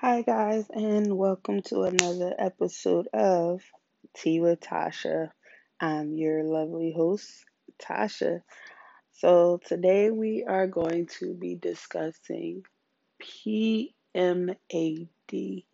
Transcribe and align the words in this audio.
Hi, 0.00 0.22
guys, 0.22 0.68
and 0.70 1.16
welcome 1.16 1.62
to 1.66 1.82
another 1.82 2.34
episode 2.36 3.06
of 3.14 3.62
Tea 4.16 4.40
with 4.40 4.58
Tasha. 4.60 5.30
I'm 5.80 6.16
your 6.16 6.42
lovely 6.42 6.92
host, 6.92 7.44
Tasha. 7.80 8.42
So, 9.12 9.60
today 9.64 10.10
we 10.10 10.44
are 10.48 10.66
going 10.66 11.06
to 11.20 11.34
be 11.34 11.54
discussing 11.56 12.64
PMAD, 13.20 15.64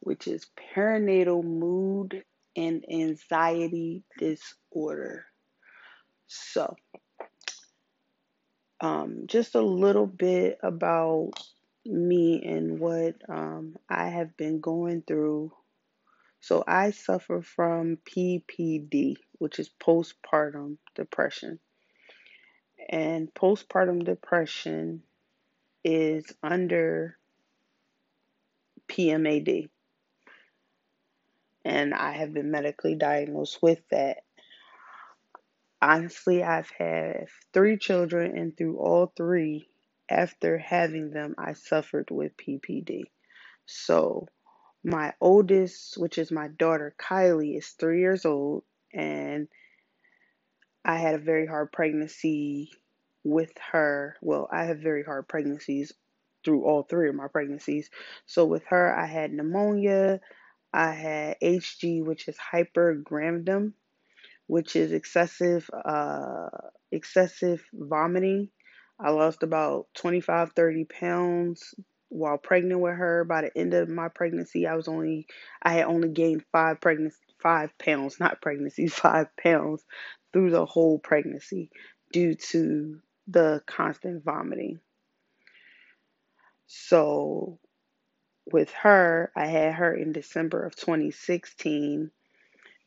which 0.00 0.28
is 0.28 0.48
perinatal 0.74 1.44
mood 1.44 2.24
and 2.56 2.86
anxiety 2.90 4.04
disorder. 4.18 5.26
So, 6.28 6.76
um, 8.80 9.24
just 9.26 9.54
a 9.54 9.60
little 9.60 10.06
bit 10.06 10.58
about 10.62 11.30
me 11.84 12.42
and 12.44 12.78
what 12.78 13.16
um, 13.28 13.76
I 13.88 14.08
have 14.08 14.36
been 14.36 14.60
going 14.60 15.02
through. 15.02 15.52
So, 16.40 16.64
I 16.66 16.90
suffer 16.90 17.42
from 17.42 17.98
PPD, 18.04 19.16
which 19.38 19.58
is 19.58 19.70
postpartum 19.80 20.78
depression. 20.94 21.58
And 22.88 23.32
postpartum 23.34 24.04
depression 24.04 25.02
is 25.84 26.24
under 26.42 27.16
PMAD. 28.88 29.68
And 31.64 31.94
I 31.94 32.12
have 32.12 32.32
been 32.32 32.50
medically 32.50 32.94
diagnosed 32.94 33.58
with 33.62 33.80
that. 33.90 34.18
Honestly, 35.82 36.42
I've 36.42 36.70
had 36.70 37.28
three 37.52 37.78
children, 37.78 38.36
and 38.36 38.56
through 38.56 38.78
all 38.78 39.12
three, 39.16 39.69
after 40.10 40.58
having 40.58 41.10
them, 41.10 41.34
I 41.38 41.54
suffered 41.54 42.10
with 42.10 42.36
PPD. 42.36 43.04
So, 43.66 44.26
my 44.84 45.14
oldest, 45.20 45.98
which 45.98 46.18
is 46.18 46.32
my 46.32 46.48
daughter 46.48 46.94
Kylie, 46.98 47.56
is 47.56 47.68
three 47.68 48.00
years 48.00 48.24
old, 48.24 48.64
and 48.92 49.48
I 50.84 50.96
had 50.96 51.14
a 51.14 51.18
very 51.18 51.46
hard 51.46 51.72
pregnancy 51.72 52.72
with 53.24 53.52
her. 53.72 54.16
Well, 54.22 54.48
I 54.50 54.64
have 54.64 54.78
very 54.78 55.04
hard 55.04 55.28
pregnancies 55.28 55.92
through 56.44 56.64
all 56.64 56.82
three 56.82 57.08
of 57.08 57.14
my 57.14 57.28
pregnancies. 57.28 57.90
So, 58.26 58.46
with 58.46 58.64
her, 58.66 58.94
I 58.94 59.06
had 59.06 59.32
pneumonia, 59.32 60.20
I 60.72 60.92
had 60.92 61.36
HG, 61.42 62.04
which 62.04 62.28
is 62.28 62.36
hypergravidum, 62.36 63.72
which 64.46 64.76
is 64.76 64.92
excessive 64.92 65.68
uh, 65.72 66.48
excessive 66.92 67.64
vomiting. 67.72 68.48
I 69.02 69.10
lost 69.10 69.42
about 69.42 69.86
25, 69.94 70.52
30 70.52 70.84
pounds 70.84 71.74
while 72.10 72.36
pregnant 72.36 72.80
with 72.80 72.96
her. 72.96 73.24
By 73.24 73.42
the 73.42 73.58
end 73.58 73.72
of 73.72 73.88
my 73.88 74.08
pregnancy, 74.08 74.66
I 74.66 74.74
was 74.74 74.88
only 74.88 75.26
I 75.62 75.74
had 75.74 75.86
only 75.86 76.08
gained 76.08 76.44
five 76.52 76.80
pregnancy 76.80 77.16
five 77.40 77.76
pounds, 77.78 78.20
not 78.20 78.42
pregnancy, 78.42 78.86
five 78.88 79.28
pounds 79.36 79.82
through 80.32 80.50
the 80.50 80.66
whole 80.66 80.98
pregnancy 80.98 81.70
due 82.12 82.34
to 82.34 83.00
the 83.26 83.62
constant 83.66 84.22
vomiting. 84.22 84.80
So 86.66 87.58
with 88.52 88.70
her, 88.72 89.32
I 89.34 89.46
had 89.46 89.74
her 89.74 89.94
in 89.94 90.12
December 90.12 90.64
of 90.66 90.76
2016 90.76 92.10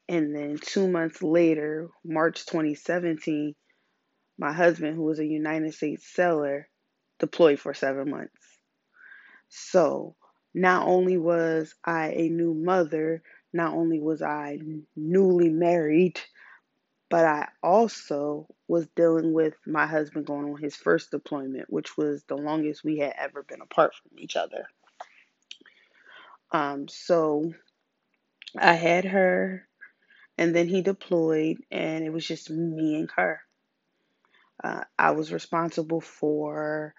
and 0.09 0.35
then 0.35 0.57
2 0.61 0.87
months 0.89 1.23
later, 1.23 1.89
March 2.03 2.45
2017, 2.45 3.55
my 4.37 4.51
husband 4.51 4.95
who 4.95 5.03
was 5.03 5.19
a 5.19 5.25
United 5.25 5.73
States 5.73 6.07
sailor 6.07 6.67
deployed 7.19 7.59
for 7.59 7.73
7 7.73 8.09
months. 8.09 8.59
So, 9.49 10.15
not 10.53 10.87
only 10.87 11.17
was 11.17 11.75
I 11.83 12.09
a 12.09 12.29
new 12.29 12.53
mother, 12.53 13.23
not 13.53 13.73
only 13.73 13.99
was 13.99 14.21
I 14.21 14.59
newly 14.95 15.49
married, 15.49 16.19
but 17.09 17.25
I 17.25 17.47
also 17.61 18.47
was 18.67 18.87
dealing 18.95 19.33
with 19.33 19.53
my 19.67 19.85
husband 19.85 20.25
going 20.25 20.51
on 20.51 20.59
his 20.59 20.75
first 20.75 21.11
deployment, 21.11 21.71
which 21.71 21.95
was 21.95 22.23
the 22.23 22.37
longest 22.37 22.83
we 22.83 22.97
had 22.97 23.13
ever 23.17 23.43
been 23.43 23.61
apart 23.61 23.93
from 23.93 24.17
each 24.17 24.35
other. 24.35 24.65
Um, 26.51 26.87
so 26.87 27.53
I 28.57 28.73
had 28.73 29.05
her, 29.05 29.67
and 30.37 30.55
then 30.55 30.67
he 30.67 30.81
deployed, 30.81 31.57
and 31.69 32.03
it 32.03 32.11
was 32.11 32.27
just 32.27 32.49
me 32.49 32.95
and 32.95 33.09
her. 33.15 33.41
Uh, 34.63 34.83
I 34.97 35.11
was 35.11 35.33
responsible 35.33 36.01
for 36.01 36.93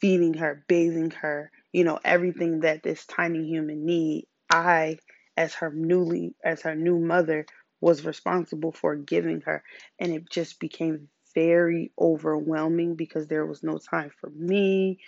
feeding 0.00 0.34
her, 0.34 0.64
bathing 0.68 1.10
her, 1.12 1.50
you 1.72 1.84
know, 1.84 1.98
everything 2.04 2.60
that 2.60 2.82
this 2.82 3.06
tiny 3.06 3.44
human 3.46 3.84
need. 3.86 4.26
I, 4.50 4.98
as 5.36 5.54
her 5.54 5.70
newly, 5.72 6.34
as 6.44 6.62
her 6.62 6.74
new 6.74 6.98
mother, 6.98 7.46
was 7.80 8.04
responsible 8.04 8.72
for 8.72 8.96
giving 8.96 9.40
her, 9.42 9.64
and 9.98 10.12
it 10.12 10.28
just 10.30 10.60
became 10.60 11.08
very 11.34 11.92
overwhelming 11.98 12.94
because 12.94 13.26
there 13.26 13.46
was 13.46 13.62
no 13.62 13.78
time 13.78 14.10
for 14.20 14.30
me. 14.30 15.00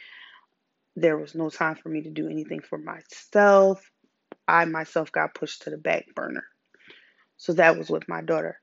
There 0.96 1.16
was 1.16 1.34
no 1.34 1.50
time 1.50 1.76
for 1.76 1.88
me 1.88 2.02
to 2.02 2.10
do 2.10 2.28
anything 2.28 2.60
for 2.60 2.78
myself. 2.78 3.88
I 4.48 4.64
myself 4.64 5.12
got 5.12 5.34
pushed 5.34 5.62
to 5.62 5.70
the 5.70 5.78
back 5.78 6.06
burner. 6.14 6.44
So 7.36 7.52
that 7.54 7.76
was 7.78 7.90
with 7.90 8.08
my 8.08 8.22
daughter. 8.22 8.58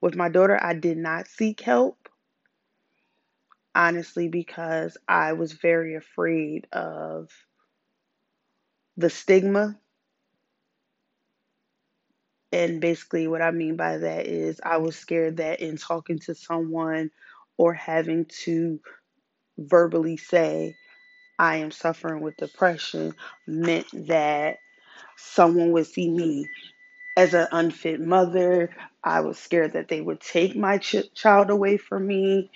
With 0.00 0.14
my 0.16 0.28
daughter, 0.28 0.58
I 0.62 0.74
did 0.74 0.98
not 0.98 1.28
seek 1.28 1.60
help 1.60 1.99
honestly 3.74 4.28
because 4.28 4.96
I 5.08 5.34
was 5.34 5.52
very 5.52 5.94
afraid 5.96 6.66
of 6.72 7.30
the 8.96 9.10
stigma. 9.10 9.80
And 12.52 12.80
basically, 12.80 13.26
what 13.28 13.42
I 13.42 13.50
mean 13.52 13.76
by 13.76 13.98
that 13.98 14.26
is 14.26 14.60
I 14.64 14.78
was 14.78 14.96
scared 14.96 15.36
that 15.38 15.60
in 15.60 15.76
talking 15.76 16.18
to 16.20 16.34
someone 16.34 17.10
or 17.56 17.74
having 17.74 18.24
to 18.44 18.80
verbally 19.58 20.16
say, 20.16 20.76
I 21.38 21.56
am 21.58 21.70
suffering 21.72 22.22
with 22.22 22.36
depression, 22.38 23.14
meant 23.46 23.86
that 24.08 24.58
someone 25.16 25.72
would 25.72 25.86
see 25.86 26.10
me 26.10 26.48
as 27.16 27.34
an 27.34 27.48
unfit 27.52 28.00
mother. 28.00 28.70
I 29.04 29.20
was 29.20 29.38
scared 29.38 29.74
that 29.74 29.88
they 29.88 30.00
would 30.00 30.20
take 30.20 30.56
my 30.56 30.78
ch- 30.78 31.12
child 31.14 31.50
away 31.50 31.76
from 31.78 32.06
me. 32.06 32.50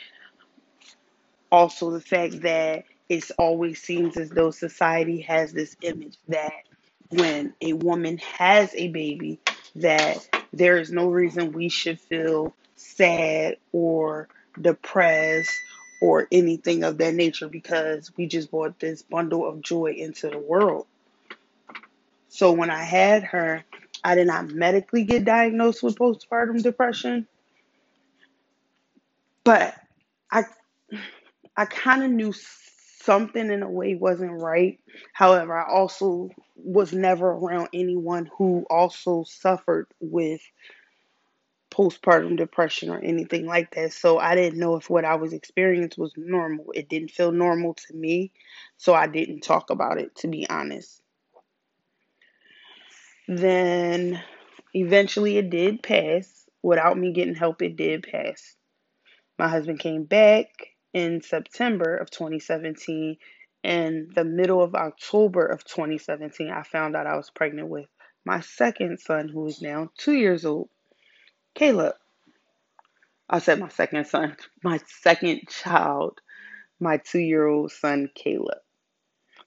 Also, 1.50 1.90
the 1.90 2.00
fact 2.00 2.42
that 2.42 2.84
it 3.08 3.30
always 3.38 3.80
seems 3.80 4.16
as 4.16 4.30
though 4.30 4.50
society 4.50 5.20
has 5.22 5.52
this 5.52 5.76
image 5.82 6.16
that 6.28 6.52
when 7.10 7.54
a 7.60 7.72
woman 7.74 8.18
has 8.18 8.74
a 8.74 8.88
baby, 8.88 9.38
that 9.76 10.28
there 10.52 10.78
is 10.78 10.90
no 10.90 11.08
reason 11.08 11.52
we 11.52 11.68
should 11.68 12.00
feel 12.00 12.54
sad 12.76 13.56
or 13.72 14.28
depressed 14.60 15.52
or 16.00 16.26
anything 16.32 16.84
of 16.84 16.98
that 16.98 17.14
nature 17.14 17.48
because 17.48 18.10
we 18.16 18.26
just 18.26 18.50
brought 18.50 18.78
this 18.78 19.02
bundle 19.02 19.48
of 19.48 19.62
joy 19.62 19.92
into 19.92 20.28
the 20.28 20.38
world. 20.38 20.86
So 22.28 22.52
when 22.52 22.70
I 22.70 22.82
had 22.82 23.22
her, 23.24 23.64
I 24.02 24.14
did 24.16 24.26
not 24.26 24.48
medically 24.48 25.04
get 25.04 25.24
diagnosed 25.24 25.82
with 25.82 25.96
postpartum 25.96 26.62
depression, 26.62 27.26
but 29.44 29.74
I 30.30 30.42
I 31.56 31.66
kind 31.66 32.02
of 32.02 32.10
knew 32.10 32.32
something 33.02 33.50
in 33.50 33.62
a 33.62 33.70
way 33.70 33.94
wasn't 33.94 34.40
right. 34.40 34.80
However, 35.12 35.56
I 35.56 35.70
also 35.70 36.30
was 36.56 36.92
never 36.92 37.30
around 37.30 37.68
anyone 37.72 38.30
who 38.36 38.66
also 38.70 39.24
suffered 39.24 39.86
with 40.00 40.40
postpartum 41.70 42.36
depression 42.36 42.90
or 42.90 42.98
anything 42.98 43.46
like 43.46 43.74
that. 43.74 43.92
So 43.92 44.18
I 44.18 44.34
didn't 44.34 44.58
know 44.58 44.76
if 44.76 44.88
what 44.88 45.04
I 45.04 45.16
was 45.16 45.32
experiencing 45.32 46.02
was 46.02 46.12
normal. 46.16 46.66
It 46.74 46.88
didn't 46.88 47.10
feel 47.10 47.32
normal 47.32 47.74
to 47.74 47.94
me, 47.94 48.32
so 48.76 48.94
I 48.94 49.06
didn't 49.06 49.40
talk 49.40 49.70
about 49.70 49.98
it 49.98 50.14
to 50.16 50.28
be 50.28 50.48
honest. 50.48 51.02
Then 53.26 54.22
eventually 54.72 55.38
it 55.38 55.50
did 55.50 55.82
pass. 55.82 56.48
Without 56.62 56.96
me 56.96 57.12
getting 57.12 57.34
help, 57.34 57.60
it 57.60 57.76
did 57.76 58.06
pass. 58.10 58.56
My 59.38 59.48
husband 59.48 59.80
came 59.80 60.04
back 60.04 60.73
in 60.94 61.20
September 61.20 61.96
of 61.96 62.10
2017. 62.10 63.18
In 63.62 64.10
the 64.14 64.24
middle 64.24 64.62
of 64.62 64.74
October 64.74 65.46
of 65.46 65.64
2017, 65.64 66.50
I 66.50 66.62
found 66.62 66.94
out 66.94 67.06
I 67.06 67.16
was 67.16 67.30
pregnant 67.30 67.68
with 67.68 67.86
my 68.24 68.40
second 68.40 69.00
son, 69.00 69.28
who 69.28 69.46
is 69.46 69.60
now 69.60 69.90
two 69.96 70.12
years 70.12 70.44
old, 70.44 70.68
Caleb. 71.54 71.94
I 73.28 73.38
said 73.38 73.58
my 73.58 73.68
second 73.68 74.06
son, 74.06 74.36
my 74.62 74.80
second 74.86 75.48
child, 75.48 76.20
my 76.78 76.98
two 76.98 77.20
year 77.20 77.46
old 77.46 77.72
son, 77.72 78.10
Caleb. 78.14 78.58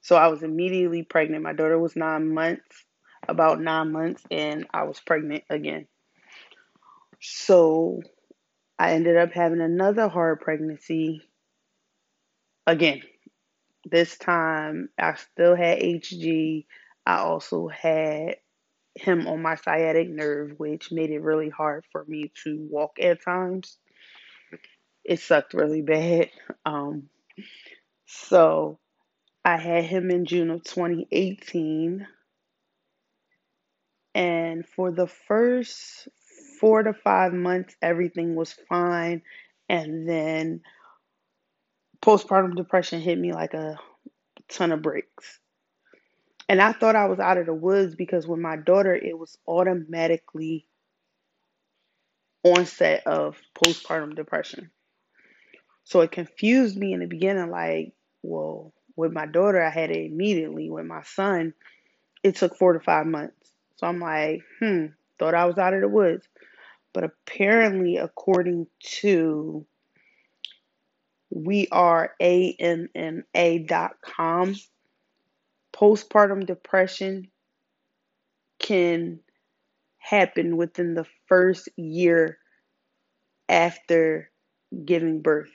So 0.01 0.15
I 0.15 0.27
was 0.27 0.41
immediately 0.43 1.03
pregnant. 1.03 1.43
My 1.43 1.53
daughter 1.53 1.77
was 1.77 1.95
nine 1.95 2.33
months, 2.33 2.85
about 3.27 3.61
nine 3.61 3.91
months, 3.91 4.23
and 4.31 4.65
I 4.73 4.83
was 4.83 4.99
pregnant 4.99 5.43
again. 5.49 5.87
So 7.19 8.01
I 8.79 8.93
ended 8.93 9.17
up 9.17 9.31
having 9.31 9.61
another 9.61 10.07
hard 10.07 10.41
pregnancy 10.41 11.21
again. 12.67 13.01
This 13.89 14.17
time 14.17 14.89
I 14.99 15.15
still 15.15 15.55
had 15.55 15.79
HG. 15.79 16.65
I 17.05 17.17
also 17.19 17.69
had 17.69 18.35
him 18.95 19.27
on 19.27 19.41
my 19.41 19.55
sciatic 19.55 20.09
nerve, 20.09 20.53
which 20.57 20.91
made 20.91 21.09
it 21.09 21.21
really 21.21 21.49
hard 21.49 21.85
for 21.91 22.03
me 22.05 22.31
to 22.43 22.67
walk 22.69 22.99
at 23.01 23.23
times. 23.23 23.77
It 25.05 25.21
sucked 25.21 25.53
really 25.53 25.81
bad. 25.81 26.29
Um, 26.65 27.09
so 28.05 28.79
I 29.45 29.55
had 29.57 29.85
him 29.85 30.11
in 30.11 30.25
June 30.25 30.51
of 30.51 30.63
2018. 30.65 32.05
And 34.13 34.67
for 34.67 34.91
the 34.91 35.07
first 35.07 36.09
four 36.59 36.83
to 36.83 36.93
five 36.93 37.33
months, 37.33 37.75
everything 37.81 38.35
was 38.35 38.53
fine. 38.67 39.21
And 39.69 40.09
then 40.09 40.61
postpartum 42.07 42.55
depression 42.55 43.01
hit 43.01 43.19
me 43.19 43.33
like 43.33 43.53
a 43.53 43.77
ton 44.47 44.71
of 44.71 44.81
bricks. 44.81 45.39
And 46.47 46.61
I 46.61 46.71
thought 46.71 46.95
I 46.95 47.07
was 47.07 47.19
out 47.19 47.37
of 47.37 47.45
the 47.45 47.53
woods 47.53 47.95
because 47.95 48.25
with 48.25 48.39
my 48.39 48.55
daughter, 48.55 48.95
it 48.95 49.19
was 49.19 49.37
automatically 49.45 50.65
onset 52.45 53.05
of 53.05 53.35
postpartum 53.53 54.15
depression. 54.15 54.71
So 55.83 55.99
it 55.99 56.11
confused 56.11 56.77
me 56.77 56.93
in 56.93 57.01
the 57.01 57.07
beginning 57.07 57.51
like, 57.51 57.91
well, 58.23 58.73
with 58.95 59.11
my 59.11 59.25
daughter, 59.25 59.61
I 59.61 59.69
had 59.69 59.91
it 59.91 60.05
immediately. 60.05 60.69
With 60.69 60.85
my 60.85 61.03
son, 61.03 61.53
it 62.23 62.37
took 62.37 62.55
four 62.55 62.71
to 62.71 62.79
five 62.79 63.05
months. 63.05 63.51
So 63.75 63.85
I'm 63.85 63.99
like, 63.99 64.43
hmm, 64.59 64.85
thought 65.19 65.35
I 65.35 65.45
was 65.45 65.57
out 65.57 65.73
of 65.73 65.81
the 65.81 65.89
woods. 65.89 66.25
But 66.93 67.03
apparently, 67.03 67.97
according 67.97 68.67
to 68.99 69.65
we 71.45 71.67
are 71.71 72.13
AMMA.com, 72.19 73.25
postpartum 75.73 76.45
depression 76.45 77.27
can 78.59 79.19
happen 79.97 80.57
within 80.57 80.93
the 80.95 81.05
first 81.27 81.69
year 81.75 82.37
after 83.47 84.31
giving 84.85 85.21
birth. 85.21 85.51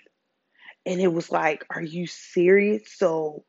And 0.87 1.01
it 1.01 1.13
was 1.13 1.31
like, 1.31 1.65
are 1.71 1.83
you 1.83 2.07
serious? 2.07 2.83
So 2.97 3.45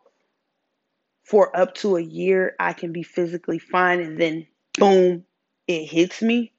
for 1.24 1.56
up 1.56 1.76
to 1.76 1.98
a 1.98 2.02
year, 2.02 2.56
I 2.60 2.74
can 2.74 2.92
be 2.92 3.04
physically 3.04 3.60
fine, 3.60 4.00
and 4.00 4.20
then 4.20 4.48
boom, 4.78 5.26
it 5.68 5.86
hits 5.86 6.22
me. 6.22 6.52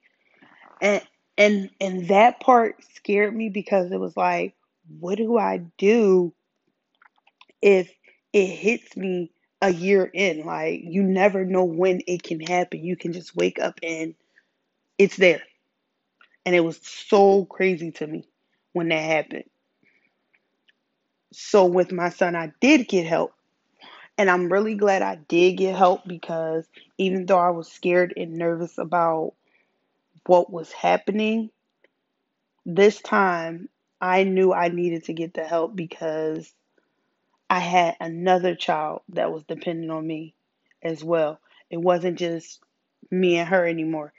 And 0.80 1.02
and 1.36 1.70
and 1.80 2.08
that 2.08 2.40
part 2.40 2.76
scared 2.94 3.34
me 3.34 3.50
because 3.50 3.92
it 3.92 4.00
was 4.00 4.16
like, 4.16 4.54
what 4.98 5.16
do 5.18 5.38
I 5.38 5.58
do 5.78 6.32
if 7.62 7.92
it 8.32 8.46
hits 8.46 8.96
me 8.96 9.32
a 9.62 9.70
year 9.72 10.04
in? 10.12 10.44
Like 10.44 10.80
you 10.84 11.02
never 11.02 11.44
know 11.44 11.64
when 11.64 12.02
it 12.06 12.22
can 12.22 12.40
happen. 12.40 12.84
You 12.84 12.96
can 12.96 13.12
just 13.12 13.36
wake 13.36 13.58
up 13.58 13.78
and 13.82 14.14
it's 14.98 15.16
there. 15.16 15.42
And 16.46 16.54
it 16.54 16.60
was 16.60 16.78
so 16.82 17.44
crazy 17.46 17.90
to 17.92 18.06
me 18.06 18.28
when 18.72 18.88
that 18.88 19.02
happened. 19.02 19.44
So 21.32 21.64
with 21.66 21.90
my 21.92 22.10
son, 22.10 22.36
I 22.36 22.52
did 22.60 22.88
get 22.88 23.06
help. 23.06 23.32
And 24.16 24.30
I'm 24.30 24.52
really 24.52 24.76
glad 24.76 25.02
I 25.02 25.16
did 25.28 25.54
get 25.54 25.74
help 25.76 26.02
because 26.06 26.66
even 26.98 27.26
though 27.26 27.38
I 27.38 27.50
was 27.50 27.70
scared 27.70 28.14
and 28.16 28.34
nervous 28.34 28.78
about 28.78 29.34
what 30.26 30.52
was 30.52 30.70
happening, 30.70 31.50
this 32.64 33.00
time 33.00 33.68
I 34.04 34.24
knew 34.24 34.52
I 34.52 34.68
needed 34.68 35.04
to 35.04 35.14
get 35.14 35.32
the 35.32 35.44
help 35.44 35.74
because 35.74 36.52
I 37.48 37.58
had 37.58 37.96
another 38.00 38.54
child 38.54 39.00
that 39.08 39.32
was 39.32 39.44
dependent 39.44 39.90
on 39.90 40.06
me 40.06 40.34
as 40.82 41.02
well. 41.02 41.40
It 41.70 41.78
wasn't 41.78 42.18
just 42.18 42.60
me 43.10 43.36
and 43.36 43.48
her 43.48 43.66
anymore. 43.66 44.12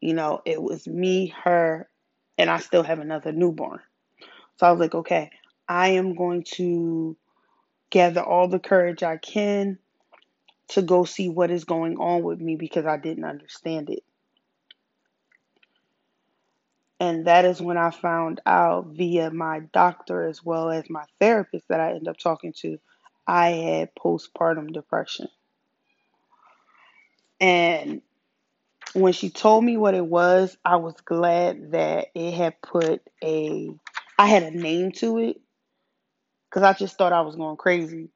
You 0.00 0.14
know, 0.14 0.42
it 0.44 0.60
was 0.60 0.88
me, 0.88 1.32
her, 1.44 1.88
and 2.36 2.50
I 2.50 2.58
still 2.58 2.82
have 2.82 2.98
another 2.98 3.30
newborn. 3.30 3.78
So 4.56 4.66
I 4.66 4.72
was 4.72 4.80
like, 4.80 4.96
okay, 4.96 5.30
I 5.68 5.90
am 5.90 6.16
going 6.16 6.42
to 6.54 7.16
gather 7.90 8.24
all 8.24 8.48
the 8.48 8.58
courage 8.58 9.04
I 9.04 9.18
can 9.18 9.78
to 10.70 10.82
go 10.82 11.04
see 11.04 11.28
what 11.28 11.52
is 11.52 11.62
going 11.62 11.98
on 11.98 12.24
with 12.24 12.40
me 12.40 12.56
because 12.56 12.86
I 12.86 12.96
didn't 12.96 13.24
understand 13.24 13.88
it. 13.88 14.02
And 17.04 17.26
that 17.26 17.44
is 17.44 17.60
when 17.60 17.76
I 17.76 17.90
found 17.90 18.40
out 18.46 18.86
via 18.86 19.30
my 19.30 19.60
doctor 19.74 20.26
as 20.26 20.42
well 20.42 20.70
as 20.70 20.88
my 20.88 21.04
therapist 21.20 21.68
that 21.68 21.78
I 21.78 21.90
ended 21.90 22.08
up 22.08 22.16
talking 22.16 22.54
to, 22.60 22.78
I 23.26 23.50
had 23.50 23.94
postpartum 23.94 24.72
depression. 24.72 25.28
And 27.38 28.00
when 28.94 29.12
she 29.12 29.28
told 29.28 29.64
me 29.64 29.76
what 29.76 29.92
it 29.92 30.06
was, 30.06 30.56
I 30.64 30.76
was 30.76 30.94
glad 31.04 31.72
that 31.72 32.06
it 32.14 32.32
had 32.32 32.62
put 32.62 33.02
a, 33.22 33.68
I 34.18 34.26
had 34.26 34.42
a 34.42 34.50
name 34.50 34.90
to 34.92 35.18
it 35.18 35.42
because 36.48 36.62
I 36.62 36.72
just 36.72 36.96
thought 36.96 37.12
I 37.12 37.20
was 37.20 37.36
going 37.36 37.58
crazy. 37.58 38.08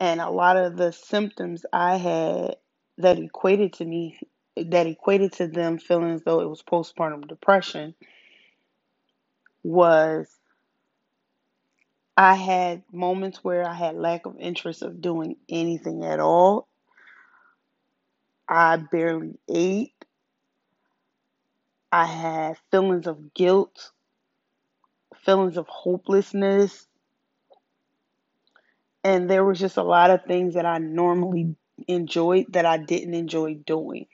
And 0.00 0.20
a 0.20 0.30
lot 0.30 0.56
of 0.56 0.76
the 0.76 0.90
symptoms 0.90 1.64
I 1.72 1.94
had 1.94 2.56
that 2.98 3.20
equated 3.20 3.74
to 3.74 3.84
me, 3.84 4.18
that 4.56 4.86
equated 4.86 5.32
to 5.34 5.46
them 5.48 5.78
feeling 5.78 6.12
as 6.12 6.22
though 6.22 6.40
it 6.40 6.48
was 6.48 6.62
postpartum 6.62 7.26
depression, 7.28 7.94
was 9.62 10.28
I 12.16 12.34
had 12.34 12.82
moments 12.92 13.44
where 13.44 13.66
I 13.68 13.74
had 13.74 13.96
lack 13.96 14.26
of 14.26 14.38
interest 14.38 14.82
of 14.82 15.02
doing 15.02 15.36
anything 15.48 16.04
at 16.04 16.20
all. 16.20 16.68
I 18.48 18.76
barely 18.76 19.38
ate. 19.48 19.92
I 21.92 22.06
had 22.06 22.58
feelings 22.70 23.06
of 23.06 23.34
guilt, 23.34 23.92
feelings 25.24 25.56
of 25.56 25.66
hopelessness, 25.68 26.86
and 29.04 29.30
there 29.30 29.44
was 29.44 29.58
just 29.58 29.76
a 29.76 29.82
lot 29.82 30.10
of 30.10 30.24
things 30.24 30.54
that 30.54 30.66
I 30.66 30.78
normally 30.78 31.56
enjoyed 31.88 32.46
that 32.52 32.66
I 32.66 32.78
didn't 32.78 33.14
enjoy 33.14 33.54
doing. 33.54 34.06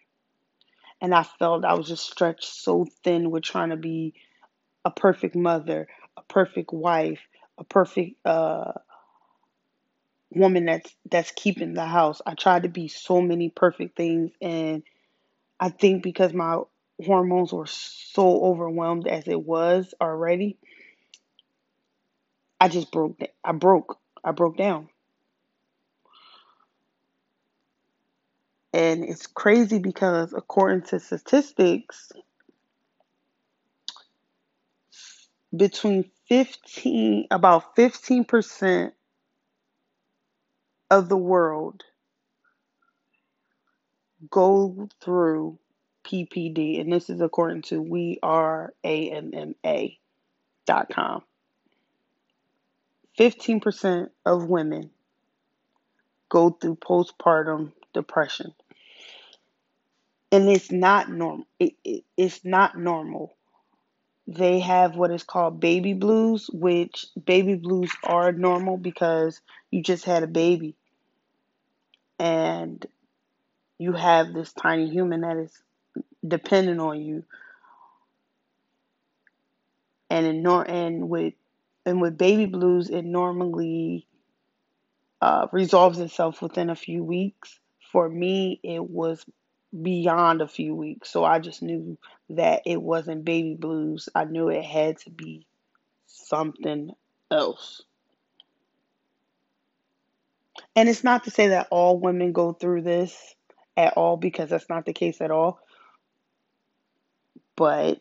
And 1.03 1.15
I 1.15 1.25
felt 1.25 1.67
I 1.67 1.75
was 1.75 1.89
just 1.89 2.11
stretched 2.11 2.47
so 2.47 2.87
thin 3.05 3.33
with 3.33 3.45
trying 3.45 3.71
to 3.71 3.77
be 3.79 4.15
a 4.85 4.91
perfect 4.91 5.37
mother, 5.37 5.89
a 6.17 6.23
perfect 6.23 6.73
wife, 6.73 7.21
a 7.59 7.65
perfect 7.65 8.17
uh, 8.27 8.73
woman 10.31 10.67
that's 10.67 10.95
that's 11.11 11.33
keeping 11.37 11.75
the 11.75 11.87
house. 11.87 12.23
I 12.27 12.35
tried 12.35 12.65
to 12.65 12.71
be 12.71 12.89
so 12.89 13.21
many 13.23 13.51
perfect 13.51 13.97
things 13.97 14.33
and 14.43 14.83
I 15.61 15.71
think 15.71 16.03
because 16.03 16.35
my 16.35 16.59
hormones 17.05 17.53
were 17.53 17.67
so 17.67 18.43
overwhelmed 18.45 19.09
as 19.09 19.29
it 19.29 19.43
was 19.43 19.95
already, 20.01 20.59
I 22.61 22.69
just 22.69 22.93
broke 22.93 23.21
I 23.45 23.53
broke. 23.53 23.99
I 24.25 24.33
broke 24.33 24.57
down. 24.59 24.89
And 28.73 29.05
it's 29.05 29.27
crazy 29.27 29.79
because 29.79 30.33
according 30.33 30.83
to 30.89 31.01
statistics, 31.01 32.11
between 35.55 36.11
15 36.29 37.27
about 37.31 37.77
15% 37.77 38.93
of 40.91 41.09
the 41.09 41.17
world 41.17 41.83
go 44.31 44.89
through 45.01 45.59
PPD, 46.05 46.81
and 46.81 46.93
this 46.93 47.11
is 47.11 47.21
according 47.21 47.63
to 47.63 47.81
we 47.81 48.19
are 48.23 48.73
AMMA.com. 48.85 49.97
15% 53.19 54.11
of 54.25 54.49
women 54.49 54.91
go 56.29 56.51
through 56.51 56.77
postpartum 56.77 57.73
depression. 57.93 58.55
And 60.33 60.49
it's 60.51 60.73
not 60.73 61.11
normal. 61.11 61.47
It, 61.61 61.75
it, 61.85 62.05
it's 62.17 62.45
not 62.45 62.79
normal. 62.79 63.37
They 64.27 64.61
have 64.61 64.97
what 64.97 65.11
is 65.13 65.25
called 65.25 65.61
baby 65.61 65.95
blues, 65.95 66.49
which 66.53 67.07
baby 67.25 67.55
blues 67.57 67.93
are 68.05 68.33
normal 68.33 68.77
because 68.79 69.41
you 69.71 69.83
just 69.83 70.05
had 70.05 70.23
a 70.23 70.29
baby. 70.29 70.77
And 72.19 72.85
you 73.79 73.93
have 73.93 74.33
this 74.33 74.53
tiny 74.53 74.91
human 74.91 75.23
that 75.23 75.37
is 75.39 75.63
dependent 76.27 76.81
on 76.81 77.03
you. 77.03 77.25
And 80.11 80.27
in 80.27 80.43
nor 80.43 80.69
and 80.69 81.09
with 81.09 81.35
and 81.87 82.01
with 82.01 82.19
baby 82.19 82.47
blues, 82.47 82.91
it 82.91 83.03
normally 83.03 84.07
uh, 85.21 85.49
resolves 85.53 85.99
itself 86.01 86.43
within 86.43 86.71
a 86.71 86.77
few 86.77 87.05
weeks. 87.05 87.59
For 87.93 88.09
me, 88.09 88.61
it 88.63 88.83
was 88.89 89.25
beyond 89.81 90.43
a 90.43 90.49
few 90.49 90.75
weeks, 90.75 91.11
so 91.11 91.25
I 91.25 91.39
just 91.39 91.63
knew 91.63 91.97
that 92.31 92.63
it 92.67 92.81
wasn't 92.81 93.25
baby 93.25 93.55
blues. 93.55 94.09
I 94.15 94.25
knew 94.25 94.49
it 94.49 94.65
had 94.65 94.99
to 94.99 95.11
be 95.11 95.47
something 96.07 96.91
else. 97.31 97.83
And 100.77 100.89
it's 100.89 101.05
not 101.05 101.25
to 101.25 101.31
say 101.31 101.49
that 101.49 101.69
all 101.71 101.99
women 101.99 102.33
go 102.33 102.53
through 102.53 102.83
this 102.83 103.35
at 103.77 103.95
all, 103.95 104.17
because 104.17 104.51
that's 104.51 104.69
not 104.69 104.85
the 104.85 104.93
case 104.93 105.21
at 105.21 105.31
all. 105.31 105.61
But 107.57 108.01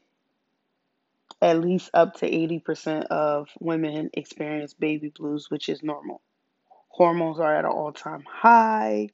at 1.42 1.60
least 1.60 1.90
up 1.94 2.16
to 2.16 2.30
80% 2.30 3.06
of 3.06 3.48
women 3.60 4.10
experience 4.14 4.74
baby 4.74 5.12
blues, 5.18 5.50
which 5.50 5.70
is 5.70 5.82
normal. 5.82 6.22
Hormones 6.90 7.40
are 7.40 7.56
at 7.56 7.66
an 7.66 7.72
all 7.72 7.94
time 7.94 8.24
high. 8.30 9.10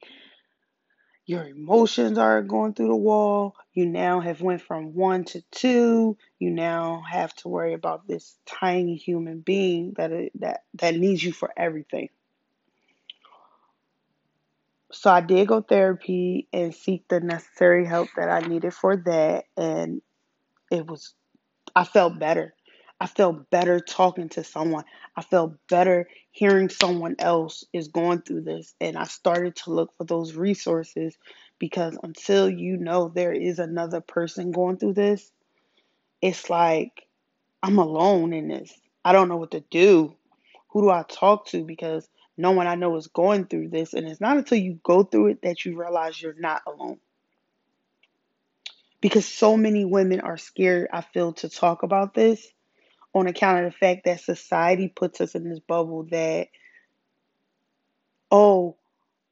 Your 1.27 1.45
emotions 1.45 2.17
are 2.17 2.41
going 2.41 2.73
through 2.73 2.87
the 2.87 2.95
wall. 2.95 3.57
You 3.73 3.85
now 3.85 4.21
have 4.21 4.41
went 4.41 4.61
from 4.61 4.95
one 4.95 5.25
to 5.25 5.41
two. 5.51 6.17
You 6.39 6.49
now 6.49 7.03
have 7.09 7.35
to 7.35 7.49
worry 7.49 7.73
about 7.73 8.07
this 8.07 8.37
tiny 8.45 8.95
human 8.95 9.41
being 9.41 9.93
that 9.97 10.11
that 10.35 10.63
that 10.75 10.95
needs 10.95 11.21
you 11.21 11.33
for 11.33 11.51
everything. 11.57 12.09
So 14.93 15.11
I 15.11 15.19
did 15.19 15.49
go 15.49 15.59
therapy 15.61 16.47
and 16.53 16.73
seek 16.73 17.09
the 17.09 17.19
necessary 17.19 17.85
help 17.85 18.07
that 18.15 18.29
I 18.29 18.47
needed 18.47 18.73
for 18.73 18.95
that, 18.95 19.45
and 19.57 20.01
it 20.71 20.87
was 20.87 21.13
I 21.75 21.83
felt 21.83 22.17
better. 22.19 22.53
I 22.99 23.05
felt 23.05 23.49
better 23.51 23.79
talking 23.79 24.29
to 24.29 24.43
someone. 24.43 24.83
I 25.15 25.21
felt 25.21 25.53
better 25.69 26.07
hearing 26.31 26.69
someone 26.69 27.15
else 27.19 27.63
is 27.71 27.89
going 27.89 28.21
through 28.21 28.41
this. 28.41 28.73
And 28.81 28.97
I 28.97 29.03
started 29.03 29.55
to 29.57 29.71
look 29.71 29.95
for 29.97 30.03
those 30.03 30.33
resources 30.33 31.15
because 31.59 31.97
until 32.01 32.49
you 32.49 32.77
know 32.77 33.09
there 33.09 33.33
is 33.33 33.59
another 33.59 34.01
person 34.01 34.51
going 34.51 34.77
through 34.77 34.93
this, 34.93 35.31
it's 36.21 36.49
like 36.49 37.07
I'm 37.61 37.77
alone 37.77 38.33
in 38.33 38.47
this. 38.47 38.73
I 39.05 39.11
don't 39.11 39.29
know 39.29 39.37
what 39.37 39.51
to 39.51 39.63
do. 39.69 40.15
Who 40.69 40.81
do 40.81 40.89
I 40.89 41.03
talk 41.07 41.47
to? 41.47 41.63
Because 41.63 42.09
no 42.35 42.51
one 42.51 42.67
I 42.67 42.75
know 42.75 42.95
is 42.95 43.07
going 43.07 43.45
through 43.45 43.69
this. 43.69 43.93
And 43.93 44.07
it's 44.07 44.21
not 44.21 44.37
until 44.37 44.57
you 44.57 44.79
go 44.83 45.03
through 45.03 45.27
it 45.27 45.41
that 45.43 45.65
you 45.65 45.79
realize 45.79 46.19
you're 46.19 46.33
not 46.33 46.63
alone 46.65 46.99
because 49.01 49.25
so 49.27 49.55
many 49.55 49.85
women 49.85 50.21
are 50.21 50.37
scared, 50.37 50.87
I 50.91 51.01
feel, 51.01 51.33
to 51.33 51.49
talk 51.49 51.83
about 51.83 52.15
this 52.15 52.47
on 53.19 53.27
account 53.27 53.65
of 53.65 53.73
the 53.73 53.77
fact 53.77 54.05
that 54.05 54.21
society 54.21 54.87
puts 54.89 55.21
us 55.21 55.35
in 55.35 55.49
this 55.49 55.59
bubble 55.59 56.03
that, 56.11 56.47
oh, 58.31 58.77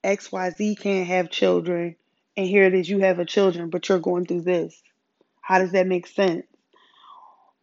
XYZ 0.03 0.79
can't 0.79 1.07
have 1.07 1.29
children, 1.31 1.95
and 2.37 2.47
here 2.47 2.65
it 2.65 2.73
is, 2.73 2.89
you 2.89 2.99
have 2.99 3.19
a 3.19 3.25
children, 3.25 3.69
but 3.69 3.89
you're 3.89 3.99
going 3.99 4.25
through 4.25 4.41
this. 4.41 4.81
How 5.41 5.59
does 5.59 5.71
that 5.73 5.87
make 5.87 6.07
sense? 6.07 6.45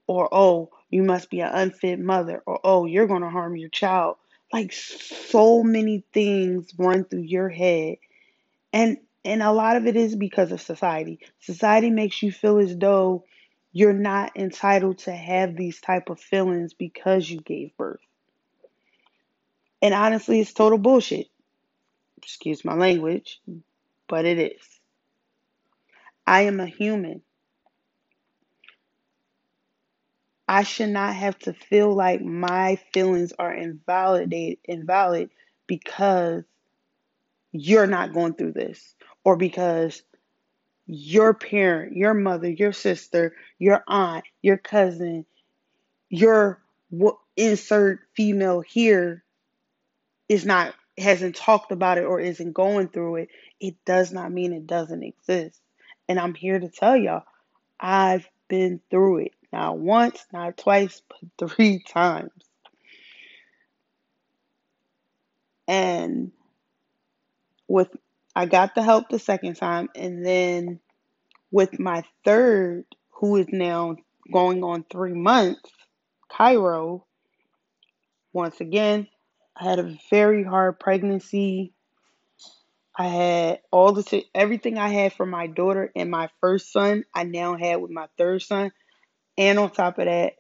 Or, 0.06 0.28
oh, 0.32 0.70
you 0.90 1.02
must 1.02 1.30
be 1.30 1.40
an 1.40 1.50
unfit 1.52 1.98
mother, 2.00 2.42
or, 2.46 2.60
oh, 2.64 2.86
you're 2.86 3.06
going 3.06 3.22
to 3.22 3.30
harm 3.30 3.56
your 3.56 3.70
child. 3.70 4.16
Like, 4.52 4.72
so 4.72 5.62
many 5.62 6.04
things 6.12 6.72
run 6.78 7.04
through 7.04 7.22
your 7.22 7.48
head. 7.48 7.96
And 8.72 8.98
and 9.24 9.42
a 9.42 9.52
lot 9.52 9.76
of 9.76 9.86
it 9.86 9.96
is 9.96 10.16
because 10.16 10.52
of 10.52 10.60
society. 10.60 11.20
Society 11.40 11.90
makes 11.90 12.22
you 12.22 12.32
feel 12.32 12.58
as 12.58 12.76
though 12.76 13.24
you're 13.72 13.94
not 13.94 14.36
entitled 14.36 14.98
to 14.98 15.12
have 15.12 15.56
these 15.56 15.80
type 15.80 16.10
of 16.10 16.20
feelings 16.20 16.74
because 16.74 17.28
you 17.28 17.40
gave 17.40 17.76
birth. 17.76 18.00
And 19.80 19.94
honestly, 19.94 20.40
it's 20.40 20.52
total 20.52 20.78
bullshit. 20.78 21.26
Excuse 22.18 22.64
my 22.64 22.74
language, 22.74 23.40
but 24.08 24.26
it 24.26 24.38
is. 24.38 24.80
I 26.26 26.42
am 26.42 26.60
a 26.60 26.66
human. 26.66 27.22
I 30.46 30.62
should 30.64 30.90
not 30.90 31.14
have 31.14 31.38
to 31.40 31.54
feel 31.54 31.94
like 31.94 32.20
my 32.20 32.78
feelings 32.92 33.32
are 33.38 33.52
invalidated 33.54 34.58
invalid 34.64 35.30
because 35.66 36.44
you're 37.52 37.86
not 37.86 38.12
going 38.12 38.34
through 38.34 38.52
this 38.52 38.94
or 39.24 39.36
because 39.36 40.02
your 40.94 41.34
parent, 41.34 41.96
your 41.96 42.14
mother, 42.14 42.50
your 42.50 42.72
sister, 42.72 43.34
your 43.58 43.82
aunt, 43.86 44.24
your 44.42 44.58
cousin, 44.58 45.24
your 46.08 46.60
insert 47.36 48.00
female 48.14 48.60
here 48.60 49.24
is 50.28 50.44
not 50.44 50.74
hasn't 50.98 51.34
talked 51.34 51.72
about 51.72 51.96
it 51.96 52.04
or 52.04 52.20
isn't 52.20 52.52
going 52.52 52.88
through 52.88 53.16
it, 53.16 53.28
it 53.60 53.74
does 53.86 54.12
not 54.12 54.30
mean 54.30 54.52
it 54.52 54.66
doesn't 54.66 55.02
exist. 55.02 55.58
And 56.08 56.20
I'm 56.20 56.34
here 56.34 56.58
to 56.58 56.68
tell 56.68 56.96
y'all, 56.96 57.24
I've 57.80 58.28
been 58.48 58.80
through 58.90 59.18
it. 59.18 59.32
Not 59.52 59.78
once, 59.78 60.24
not 60.32 60.56
twice, 60.58 61.00
but 61.08 61.48
three 61.56 61.82
times. 61.82 62.30
And 65.66 66.32
with 67.68 67.88
I 68.34 68.46
got 68.46 68.74
the 68.74 68.82
help 68.82 69.08
the 69.08 69.18
second 69.18 69.56
time 69.56 69.88
and 69.94 70.24
then 70.24 70.80
with 71.50 71.78
my 71.78 72.02
third, 72.24 72.84
who 73.10 73.36
is 73.36 73.46
now 73.50 73.96
going 74.32 74.64
on 74.64 74.84
three 74.90 75.12
months, 75.12 75.70
Cairo, 76.30 77.04
once 78.32 78.60
again, 78.60 79.06
I 79.54 79.64
had 79.64 79.78
a 79.78 79.98
very 80.10 80.42
hard 80.42 80.80
pregnancy. 80.80 81.74
I 82.96 83.08
had 83.08 83.60
all 83.70 83.92
the 83.92 84.24
everything 84.34 84.78
I 84.78 84.88
had 84.88 85.12
for 85.12 85.26
my 85.26 85.46
daughter 85.46 85.92
and 85.94 86.10
my 86.10 86.30
first 86.40 86.72
son, 86.72 87.04
I 87.14 87.24
now 87.24 87.56
had 87.56 87.76
with 87.76 87.90
my 87.90 88.06
third 88.16 88.42
son. 88.42 88.72
And 89.36 89.58
on 89.58 89.70
top 89.70 89.98
of 89.98 90.06
that, 90.06 90.34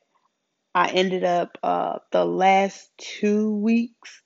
I 0.74 0.88
ended 0.88 1.24
up 1.24 1.58
uh, 1.62 1.98
the 2.10 2.24
last 2.24 2.90
two 2.96 3.54
weeks, 3.56 4.22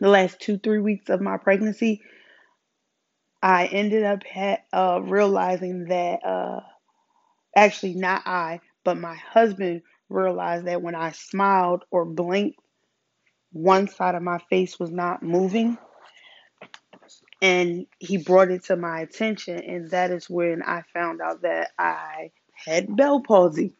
the 0.00 0.08
last 0.08 0.40
two, 0.40 0.58
three 0.58 0.80
weeks 0.80 1.08
of 1.08 1.22
my 1.22 1.38
pregnancy, 1.38 2.02
I 3.44 3.66
ended 3.66 4.04
up 4.04 4.24
ha- 4.26 4.62
uh, 4.72 5.02
realizing 5.02 5.86
that, 5.86 6.26
uh, 6.26 6.62
actually, 7.56 7.94
not 7.94 8.22
I, 8.26 8.60
but 8.84 8.98
my 8.98 9.16
husband 9.16 9.82
realized 10.08 10.66
that 10.66 10.82
when 10.82 10.94
I 10.96 11.12
smiled 11.12 11.84
or 11.90 12.04
blinked, 12.06 12.58
one 13.52 13.88
side 13.88 14.14
of 14.16 14.22
my 14.22 14.38
face 14.50 14.78
was 14.80 14.90
not 14.90 15.22
moving. 15.22 15.78
And 17.42 17.86
he 17.98 18.18
brought 18.18 18.50
it 18.50 18.64
to 18.66 18.76
my 18.76 19.00
attention, 19.00 19.58
and 19.60 19.90
that 19.90 20.10
is 20.10 20.30
when 20.30 20.62
I 20.62 20.82
found 20.94 21.20
out 21.20 21.42
that 21.42 21.72
I 21.78 22.32
had 22.54 22.96
Bell 22.96 23.20
palsy. 23.22 23.74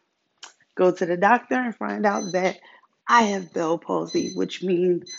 Go 0.75 0.91
to 0.91 1.05
the 1.05 1.17
doctor 1.17 1.55
and 1.55 1.75
find 1.75 2.05
out 2.05 2.33
that 2.33 2.57
I 3.07 3.23
have 3.23 3.53
Bell 3.53 3.77
palsy, 3.79 4.33
which 4.35 4.63
means 4.63 5.11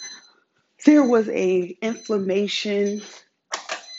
there 0.87 1.05
was 1.05 1.29
a 1.31 1.77
inflammation 1.83 3.03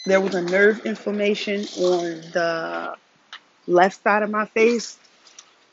there 0.08 0.22
was 0.22 0.36
a 0.36 0.42
nerve 0.42 0.86
inflammation 0.86 1.62
on 1.84 2.22
the 2.32 2.96
left 3.68 4.02
side 4.02 4.24
of 4.24 4.30
my 4.30 4.46
face 4.46 4.98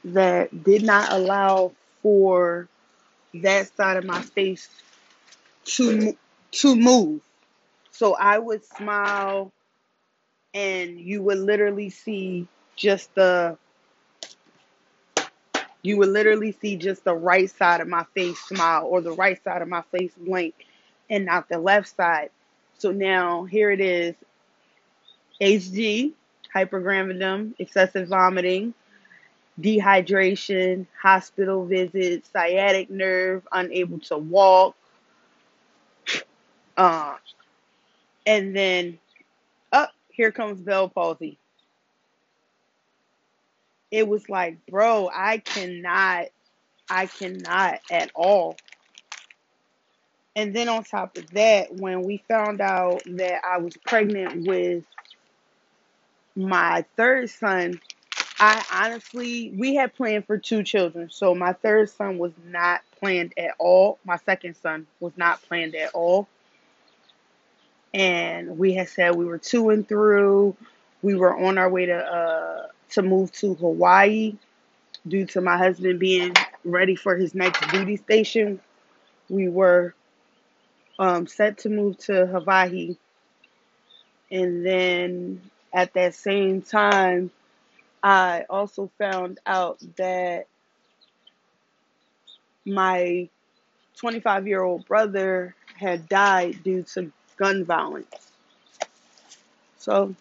that 0.05 0.65
did 0.65 0.83
not 0.83 1.13
allow 1.13 1.73
for 2.03 2.69
that 3.35 3.75
side 3.77 3.97
of 3.97 4.05
my 4.05 4.21
face 4.21 4.69
to 5.65 6.17
to 6.51 6.77
move. 6.77 7.23
So 7.93 8.15
I 8.17 8.39
would 8.39 8.65
smile 8.65 9.53
and 10.53 10.99
you 11.01 11.23
would 11.23 11.39
literally 11.39 11.91
see 11.91 12.49
just 12.77 13.15
the 13.15 13.57
you 15.83 15.97
would 15.99 16.09
literally 16.09 16.53
see 16.53 16.77
just 16.77 17.05
the 17.05 17.15
right 17.15 17.51
side 17.51 17.81
of 17.81 17.89
my 17.89 18.05
face 18.15 18.39
smile 18.39 18.87
or 18.87 19.01
the 19.01 19.13
right 19.13 19.43
side 19.45 19.63
of 19.63 19.69
my 19.69 19.83
face 19.93 20.13
blink 20.17 20.55
and 21.09 21.27
not 21.27 21.49
the 21.49 21.59
left 21.59 21.95
side. 21.95 22.31
So 22.79 22.91
now 22.91 23.45
here 23.45 23.71
it 23.71 23.81
is 23.81 24.15
HG, 25.41 26.13
hypergravidum, 26.55 27.55
excessive 27.59 28.09
vomiting, 28.09 28.75
dehydration, 29.61 30.87
hospital 31.01 31.65
visits, 31.65 32.29
sciatic 32.33 32.91
nerve, 32.91 33.47
unable 33.53 33.99
to 34.01 34.19
walk. 34.19 34.77
Uh, 36.77 37.17
and 38.27 38.55
then 38.55 38.99
up 39.73 39.91
oh, 39.93 39.97
here 40.11 40.33
comes 40.33 40.61
Bell 40.61 40.89
palsy. 40.89 41.39
It 43.91 44.09
was 44.09 44.29
like, 44.29 44.59
bro, 44.67 45.09
I 45.13 45.39
cannot, 45.39 46.27
I 46.91 47.07
cannot 47.07 47.79
at 47.91 48.11
all. 48.15 48.57
And 50.37 50.55
then 50.55 50.69
on 50.69 50.83
top 50.85 51.17
of 51.17 51.31
that, 51.31 51.73
when 51.75 52.03
we 52.03 52.23
found 52.29 52.61
out 52.61 53.03
that 53.07 53.43
I 53.45 53.59
was 53.59 53.77
pregnant 53.77 54.47
with 54.47 54.85
my 56.35 56.85
third 56.97 57.31
son, 57.31 57.81
I 58.41 58.65
honestly, 58.73 59.53
we 59.57 59.77
had 59.77 59.95
planned 59.95 60.27
for 60.27 60.39
two 60.39 60.65
children. 60.65 61.09
So 61.11 61.35
my 61.35 61.53
third 61.53 61.89
son 61.91 62.19
was 62.19 62.33
not 62.47 62.83
planned 62.99 63.33
at 63.39 63.53
all. 63.59 63.99
My 64.05 64.17
second 64.17 64.57
son 64.57 64.87
was 64.99 65.13
not 65.17 65.41
planned 65.43 65.77
at 65.77 65.95
all. 65.95 66.27
And 67.93 68.59
we 68.59 68.75
had 68.75 68.89
said 68.89 69.15
we 69.15 69.25
were 69.25 69.39
two 69.39 69.71
and 69.71 69.89
through. 69.89 70.57
We 71.03 71.15
were 71.15 71.37
on 71.37 71.59
our 71.59 71.71
way 71.71 71.87
to 71.87 71.97
uh, 71.97 72.67
to 72.91 73.03
move 73.03 73.31
to 73.33 73.55
Hawaii 73.55 74.35
due 75.07 75.27
to 75.27 75.41
my 75.41 75.57
husband 75.57 76.01
being 76.01 76.35
ready 76.65 76.97
for 76.97 77.15
his 77.17 77.37
next 77.37 77.61
duty 77.71 77.97
station. 77.97 78.59
We 79.29 79.49
were 79.49 79.95
um, 80.99 81.27
set 81.27 81.59
to 81.59 81.69
move 81.69 81.99
to 81.99 82.27
Hawaii. 82.27 82.97
And 84.31 84.65
then 84.65 85.43
at 85.73 85.95
that 85.95 86.15
same 86.15 86.63
time, 86.63 87.31
I 88.03 88.45
also 88.51 88.91
found 88.99 89.41
out 89.47 89.81
that 89.97 90.47
my 92.67 93.29
25 93.97 94.47
year 94.47 94.63
old 94.63 94.87
brother 94.87 95.55
had 95.79 96.09
died 96.09 96.63
due 96.63 96.83
to 96.95 97.13
gun 97.37 97.65
violence. 97.65 98.33
So 99.79 100.15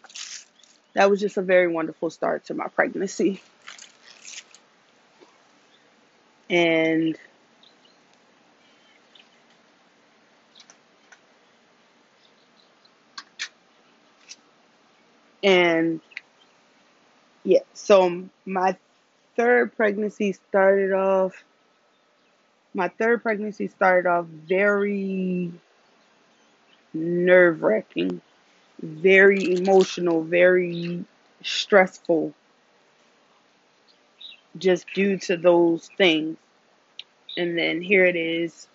that 0.94 1.10
was 1.10 1.20
just 1.20 1.38
a 1.38 1.42
very 1.42 1.68
wonderful 1.68 2.10
start 2.10 2.46
to 2.46 2.54
my 2.54 2.68
pregnancy. 2.68 3.42
And 6.50 7.18
and 15.44 16.02
yeah, 17.44 17.62
so 17.74 18.24
my 18.46 18.78
third 19.38 19.76
pregnancy 19.78 20.34
started 20.34 20.94
off 20.94 21.34
my 22.74 22.90
third 22.90 23.24
pregnancy 23.24 23.68
started 23.68 24.10
off 24.10 24.26
very 24.28 25.52
nerve 26.94 27.64
wracking, 27.64 28.22
very 28.82 29.54
emotional, 29.56 30.24
very 30.24 31.06
stressful, 31.44 32.34
just 34.58 34.88
due 34.96 35.18
to 35.20 35.38
those 35.38 35.90
things. 35.98 36.38
And 37.38 37.58
then 37.58 37.82
here 37.82 38.06
it 38.06 38.16
is. 38.16 38.68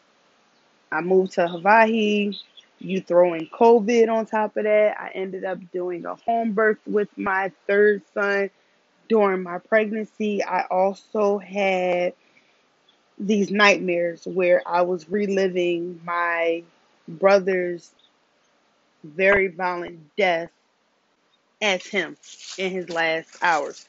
I 0.93 1.01
moved 1.03 1.33
to 1.35 1.49
Hawaii. 1.49 2.35
You 2.79 3.01
throw 3.01 3.35
in 3.35 3.47
COVID 3.49 4.09
on 4.09 4.27
top 4.27 4.57
of 4.57 4.65
that. 4.65 4.99
I 5.01 5.11
ended 5.15 5.45
up 5.45 5.59
doing 5.73 6.05
a 6.07 6.15
home 6.15 6.53
birth 6.53 6.79
with 6.87 7.09
my 7.19 7.53
third 7.67 8.03
son 8.15 8.51
during 9.09 9.43
my 9.43 9.59
pregnancy. 9.59 10.45
I 10.45 10.65
also 10.71 11.39
had 11.39 12.15
these 13.19 13.51
nightmares 13.51 14.27
where 14.27 14.63
I 14.67 14.83
was 14.83 15.09
reliving 15.09 16.01
my 16.05 16.63
brother's 17.09 17.91
very 19.03 19.49
violent 19.49 20.01
death 20.17 20.51
as 21.61 21.85
him 21.87 22.17
in 22.59 22.71
his 22.71 22.89
last 22.91 23.37
hours. 23.43 23.89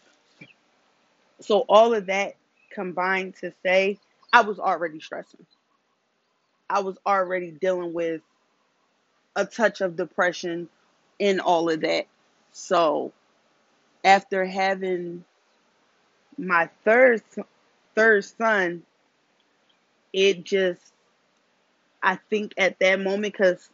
So 1.41 1.59
all 1.69 1.93
of 1.93 2.07
that 2.07 2.35
combined 2.71 3.35
to 3.41 3.53
say 3.63 3.99
I 4.33 4.41
was 4.41 4.59
already 4.59 4.99
stressing. 4.99 5.45
I 6.69 6.79
was 6.81 6.97
already 7.05 7.51
dealing 7.51 7.93
with 7.93 8.21
a 9.39 9.45
touch 9.45 9.81
of 9.81 9.95
depression 9.95 10.69
in 11.17 11.39
all 11.39 11.69
of 11.69 11.81
that. 11.81 12.07
So 12.51 13.13
after 14.03 14.45
having 14.45 15.23
my 16.37 16.69
third 16.83 17.21
third 17.95 18.25
son, 18.25 18.83
it 20.13 20.43
just 20.43 20.81
I 22.03 22.17
think 22.29 22.53
at 22.57 22.79
that 22.79 22.99
moment 22.99 23.33
because 23.33 23.69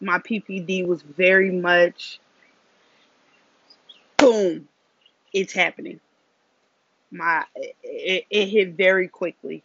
my 0.00 0.18
PPD 0.18 0.86
was 0.86 1.02
very 1.02 1.50
much 1.50 2.20
boom, 4.16 4.68
it's 5.32 5.52
happening. 5.52 6.00
My 7.10 7.44
it, 7.82 8.26
it 8.30 8.46
hit 8.46 8.70
very 8.70 9.08
quickly, 9.08 9.62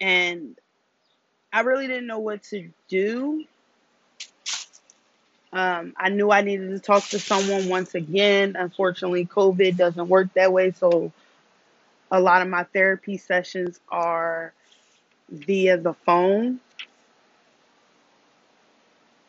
and 0.00 0.58
I 1.54 1.60
really 1.60 1.86
didn't 1.86 2.08
know 2.08 2.18
what 2.18 2.42
to 2.44 2.68
do. 2.88 3.44
Um, 5.52 5.94
I 5.96 6.08
knew 6.08 6.32
I 6.32 6.40
needed 6.40 6.70
to 6.70 6.80
talk 6.80 7.04
to 7.10 7.20
someone 7.20 7.68
once 7.68 7.94
again. 7.94 8.56
Unfortunately, 8.58 9.24
COVID 9.24 9.76
doesn't 9.76 10.08
work 10.08 10.34
that 10.34 10.52
way, 10.52 10.72
so 10.72 11.12
a 12.10 12.20
lot 12.20 12.42
of 12.42 12.48
my 12.48 12.64
therapy 12.64 13.18
sessions 13.18 13.78
are 13.88 14.52
via 15.30 15.76
the 15.78 15.94
phone. 15.94 16.58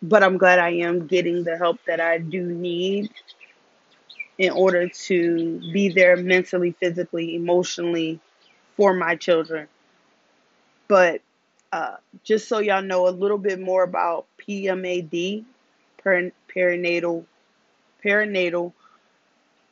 But 0.02 0.24
I'm 0.24 0.40
glad 0.40 0.58
I 0.58 0.72
am 0.72 1.06
getting 1.06 1.44
the 1.44 1.58
help 1.58 1.80
that 1.86 2.00
I 2.00 2.18
do 2.18 2.44
need 2.44 3.12
in 4.40 4.52
order 4.52 4.90
to 4.90 5.60
be 5.72 5.90
there 5.90 6.18
mentally, 6.18 6.72
physically, 6.72 7.36
emotionally 7.36 8.20
for 8.76 8.96
my 8.96 9.16
children. 9.16 9.68
But 10.88 11.22
uh, 11.76 11.98
just 12.24 12.48
so 12.48 12.60
y'all 12.60 12.82
know 12.82 13.06
a 13.06 13.10
little 13.10 13.38
bit 13.38 13.60
more 13.60 13.84
about 13.84 14.28
PMAD, 14.40 15.44
perinatal 16.02 17.26
perinatal 18.04 18.72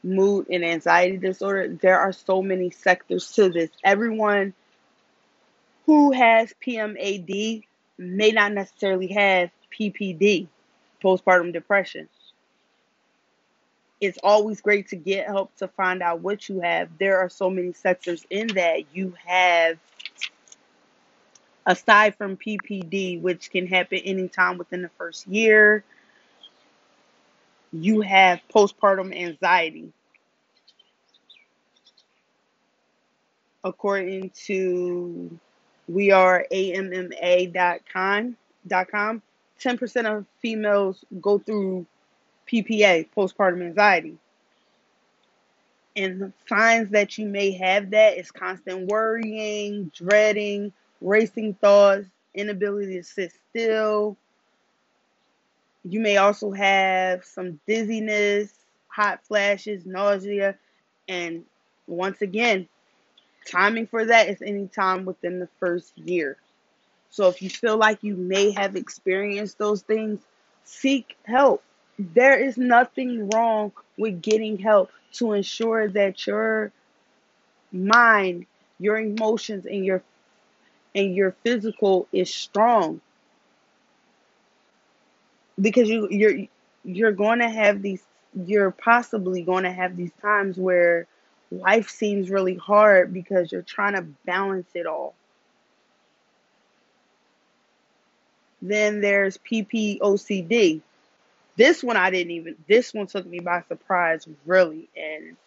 mood 0.03 0.47
and 0.49 0.65
anxiety 0.65 1.15
disorder. 1.15 1.69
There 1.69 1.97
are 1.97 2.11
so 2.11 2.41
many 2.41 2.71
sectors 2.71 3.31
to 3.33 3.49
this. 3.49 3.69
Everyone 3.85 4.53
who 5.85 6.11
has 6.11 6.53
PMAD 6.65 7.63
may 7.97 8.31
not 8.31 8.51
necessarily 8.51 9.07
have 9.07 9.49
PPD, 9.71 10.47
postpartum 11.01 11.53
depression. 11.53 12.09
It's 14.01 14.19
always 14.21 14.59
great 14.59 14.89
to 14.89 14.97
get 14.97 15.27
help 15.27 15.55
to 15.57 15.69
find 15.69 16.03
out 16.03 16.19
what 16.19 16.49
you 16.49 16.59
have. 16.59 16.89
There 16.97 17.19
are 17.19 17.29
so 17.29 17.49
many 17.49 17.71
sectors 17.71 18.25
in 18.29 18.47
that. 18.55 18.93
You 18.93 19.13
have, 19.25 19.77
aside 21.65 22.15
from 22.15 22.37
PPD, 22.37 23.21
which 23.21 23.51
can 23.51 23.67
happen 23.67 23.99
anytime 23.99 24.57
within 24.57 24.81
the 24.81 24.89
first 24.97 25.27
year, 25.27 25.83
you 27.71 28.01
have 28.01 28.39
postpartum 28.53 29.15
anxiety. 29.15 29.91
According 33.63 34.31
to 34.45 35.39
we 35.87 36.11
are 36.11 36.45
AMMA.com, 36.51 38.37
.com, 38.89 39.21
10% 39.59 40.17
of 40.17 40.25
females 40.41 41.03
go 41.21 41.39
through 41.39 41.85
PPA, 42.51 43.07
postpartum 43.15 43.65
anxiety. 43.65 44.17
And 45.95 46.33
signs 46.49 46.89
that 46.89 47.17
you 47.17 47.27
may 47.27 47.51
have 47.51 47.91
that 47.91 48.17
is 48.17 48.31
constant 48.31 48.87
worrying, 48.87 49.91
dreading, 49.93 50.73
racing 51.03 51.53
thoughts, 51.55 52.07
inability 52.33 52.97
to 52.97 53.03
sit 53.03 53.33
still, 53.49 54.17
you 55.83 55.99
may 55.99 56.17
also 56.17 56.51
have 56.51 57.25
some 57.25 57.59
dizziness, 57.67 58.53
hot 58.87 59.23
flashes, 59.25 59.85
nausea, 59.85 60.57
and 61.09 61.43
once 61.87 62.21
again, 62.21 62.67
timing 63.45 63.87
for 63.87 64.05
that 64.05 64.29
is 64.29 64.41
any 64.41 64.67
time 64.67 65.05
within 65.05 65.39
the 65.39 65.49
first 65.59 65.97
year. 65.97 66.37
So 67.09 67.27
if 67.27 67.41
you 67.41 67.49
feel 67.49 67.77
like 67.77 68.03
you 68.03 68.15
may 68.15 68.51
have 68.51 68.75
experienced 68.75 69.57
those 69.57 69.81
things, 69.81 70.21
seek 70.63 71.17
help. 71.25 71.63
There 71.99 72.39
is 72.39 72.57
nothing 72.57 73.29
wrong 73.29 73.73
with 73.97 74.21
getting 74.21 74.57
help 74.57 74.89
to 75.13 75.33
ensure 75.33 75.89
that 75.89 76.25
your 76.25 76.71
mind, 77.71 78.47
your 78.79 78.97
emotions, 78.97 79.65
and 79.65 79.85
your 79.85 80.01
and 80.95 81.15
your 81.15 81.31
physical 81.43 82.07
is 82.11 82.33
strong 82.33 83.01
because 85.59 85.89
you 85.89 86.07
you're 86.09 86.47
you're 86.83 87.11
going 87.11 87.39
to 87.39 87.49
have 87.49 87.81
these 87.81 88.03
you're 88.45 88.71
possibly 88.71 89.43
going 89.43 89.63
to 89.63 89.71
have 89.71 89.95
these 89.95 90.11
times 90.21 90.57
where 90.57 91.07
life 91.51 91.89
seems 91.89 92.29
really 92.29 92.55
hard 92.55 93.13
because 93.13 93.51
you're 93.51 93.61
trying 93.61 93.93
to 93.93 94.01
balance 94.25 94.69
it 94.73 94.87
all. 94.87 95.13
Then 98.61 99.01
there's 99.01 99.37
PPOCD. 99.37 100.81
This 101.55 101.83
one 101.83 101.97
I 101.97 102.09
didn't 102.09 102.31
even 102.31 102.55
this 102.67 102.93
one 102.93 103.07
took 103.07 103.25
me 103.25 103.39
by 103.39 103.61
surprise 103.67 104.27
really 104.45 104.89
and 104.97 105.37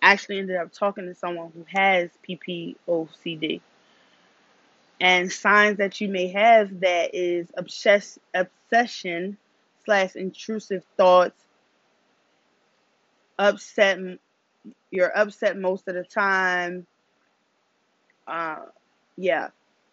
actually 0.00 0.38
ended 0.38 0.56
up 0.56 0.72
talking 0.72 1.06
to 1.06 1.14
someone 1.14 1.52
who 1.54 1.64
has 1.68 2.10
PPOCD 2.28 3.60
and 5.00 5.30
signs 5.30 5.78
that 5.78 6.00
you 6.00 6.08
may 6.08 6.28
have 6.28 6.80
that 6.80 7.14
is 7.14 7.48
obsess- 7.56 8.18
obsession 8.34 9.36
slash 9.84 10.16
intrusive 10.16 10.84
thoughts 10.96 11.40
upset 13.38 13.98
you're 14.90 15.16
upset 15.16 15.58
most 15.58 15.88
of 15.88 15.94
the 15.94 16.04
time 16.04 16.86
uh 18.26 18.56
yeah. 19.16 19.48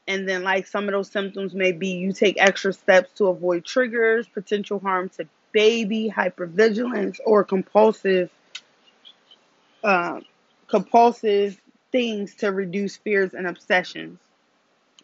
And 0.07 0.27
then 0.27 0.43
like 0.43 0.67
some 0.67 0.85
of 0.85 0.91
those 0.91 1.11
symptoms 1.11 1.53
may 1.53 1.71
be 1.71 1.89
you 1.89 2.11
take 2.11 2.35
extra 2.39 2.73
steps 2.73 3.11
to 3.15 3.27
avoid 3.27 3.65
triggers 3.65 4.27
potential 4.27 4.79
harm 4.79 5.09
to 5.09 5.27
baby 5.51 6.11
hypervigilance 6.15 7.19
or 7.25 7.43
compulsive 7.43 8.29
uh, 9.83 10.19
compulsive 10.67 11.59
things 11.91 12.35
to 12.35 12.51
reduce 12.51 12.97
fears 12.97 13.33
and 13.33 13.47
obsessions 13.47 14.19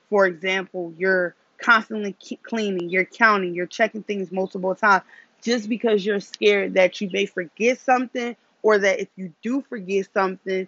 for 0.09 0.25
example, 0.25 0.93
you're 0.97 1.35
constantly 1.57 2.15
cleaning, 2.43 2.89
you're 2.89 3.05
counting, 3.05 3.53
you're 3.53 3.65
checking 3.65 4.03
things 4.03 4.31
multiple 4.31 4.75
times 4.75 5.03
just 5.41 5.69
because 5.69 6.05
you're 6.05 6.19
scared 6.19 6.73
that 6.75 6.99
you 7.01 7.09
may 7.11 7.25
forget 7.25 7.79
something 7.79 8.35
or 8.63 8.77
that 8.79 8.99
if 8.99 9.09
you 9.15 9.33
do 9.41 9.61
forget 9.61 10.07
something, 10.13 10.67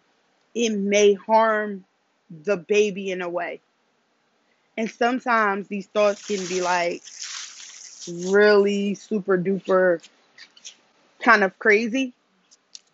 it 0.56 0.70
may 0.72 1.14
harm 1.14 1.86
the 2.44 2.58
baby 2.58 3.12
in 3.12 3.22
a 3.22 3.30
way. 3.30 3.60
And 4.78 4.90
sometimes 4.90 5.68
these 5.68 5.88
thoughts 5.88 6.26
can 6.26 6.46
be 6.48 6.62
like 6.62 7.04
really 8.32 8.96
super 8.96 9.38
duper 9.38 10.02
kind 11.20 11.44
of 11.44 11.58
crazy, 11.60 12.14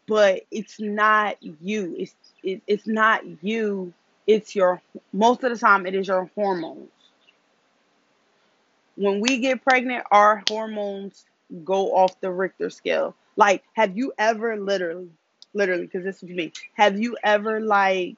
but 0.08 0.42
it's 0.52 0.80
not 0.80 1.38
you. 1.42 1.96
It's 1.98 2.16
it, 2.44 2.62
it's 2.68 2.88
not 2.88 3.24
you. 3.44 3.94
It's 4.28 4.56
your 4.56 4.82
most 5.14 5.44
of 5.44 5.52
the 5.52 5.58
time 5.58 5.86
it 5.86 5.96
is 5.96 6.08
your 6.08 6.30
hormones. 6.36 6.90
When 8.96 9.22
we 9.22 9.40
get 9.40 9.64
pregnant, 9.64 10.06
our 10.12 10.44
hormones 10.50 11.26
go 11.64 11.96
off 11.96 12.20
the 12.22 12.32
Richter 12.32 12.70
scale. 12.70 13.16
Like, 13.36 13.64
have 13.74 13.98
you 13.98 14.14
ever 14.18 14.58
literally, 14.58 15.10
literally, 15.54 15.86
because 15.86 16.04
this 16.04 16.24
is 16.24 16.30
me, 16.30 16.54
have 16.76 17.00
you 17.00 17.18
ever 17.24 17.60
like 17.62 18.16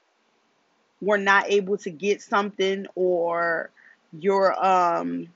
were 1.00 1.18
not 1.18 1.50
able 1.50 1.76
to 1.78 1.90
get 1.90 2.22
something 2.22 2.86
or 2.94 3.70
your 4.18 4.52
um 4.64 5.28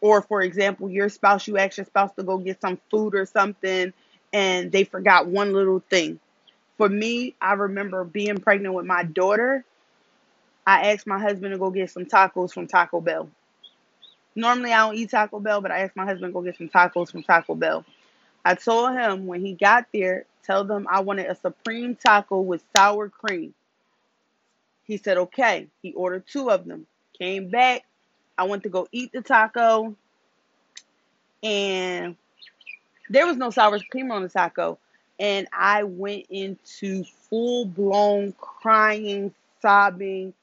or 0.00 0.22
for 0.22 0.42
example 0.42 0.90
your 0.90 1.08
spouse 1.08 1.46
you 1.46 1.58
asked 1.58 1.78
your 1.78 1.86
spouse 1.86 2.12
to 2.14 2.22
go 2.22 2.38
get 2.38 2.60
some 2.60 2.80
food 2.90 3.14
or 3.14 3.26
something 3.26 3.92
and 4.32 4.72
they 4.72 4.84
forgot 4.84 5.26
one 5.28 5.52
little 5.52 5.80
thing 5.90 6.18
for 6.82 6.88
me 6.88 7.32
i 7.40 7.52
remember 7.52 8.02
being 8.02 8.38
pregnant 8.38 8.74
with 8.74 8.84
my 8.84 9.04
daughter. 9.04 9.64
I 10.66 10.90
asked 10.90 11.06
my 11.06 11.20
husband 11.20 11.52
to 11.52 11.58
go 11.58 11.70
get 11.70 11.92
some 11.92 12.06
tacos 12.06 12.52
from 12.52 12.66
taco 12.66 13.00
bell. 13.00 13.30
Normally 14.34 14.72
i 14.72 14.78
don't 14.84 14.96
eat 14.96 15.10
taco 15.10 15.38
bell 15.38 15.60
but 15.60 15.70
i 15.70 15.78
asked 15.78 15.94
my 15.94 16.04
husband 16.04 16.30
to 16.30 16.34
go 16.34 16.42
get 16.42 16.58
some 16.58 16.68
tacos 16.68 17.12
from 17.12 17.22
taco 17.22 17.54
bell. 17.54 17.84
I 18.44 18.56
told 18.56 18.94
him 18.94 19.28
when 19.28 19.46
he 19.46 19.54
got 19.54 19.86
there 19.94 20.24
tell 20.42 20.64
them 20.64 20.88
i 20.90 20.98
wanted 20.98 21.26
a 21.26 21.36
supreme 21.36 21.94
taco 21.94 22.40
with 22.40 22.64
sour 22.76 23.08
cream. 23.08 23.54
He 24.82 24.96
said 24.96 25.18
okay. 25.18 25.68
He 25.82 25.92
ordered 25.92 26.26
two 26.26 26.50
of 26.50 26.64
them. 26.66 26.88
Came 27.16 27.48
back. 27.48 27.84
I 28.36 28.42
went 28.42 28.64
to 28.64 28.70
go 28.70 28.88
eat 28.90 29.12
the 29.12 29.22
taco, 29.22 29.94
and 31.44 32.16
there 33.08 33.28
was 33.28 33.36
no 33.36 33.50
sour 33.50 33.78
cream 33.88 34.10
on 34.10 34.24
the 34.24 34.28
taco. 34.28 34.80
And 35.20 35.48
I 35.52 35.84
went 35.84 36.26
into 36.30 37.04
full 37.30 37.66
blown 37.66 38.34
crying, 38.40 39.34
sobbing. 39.62 40.34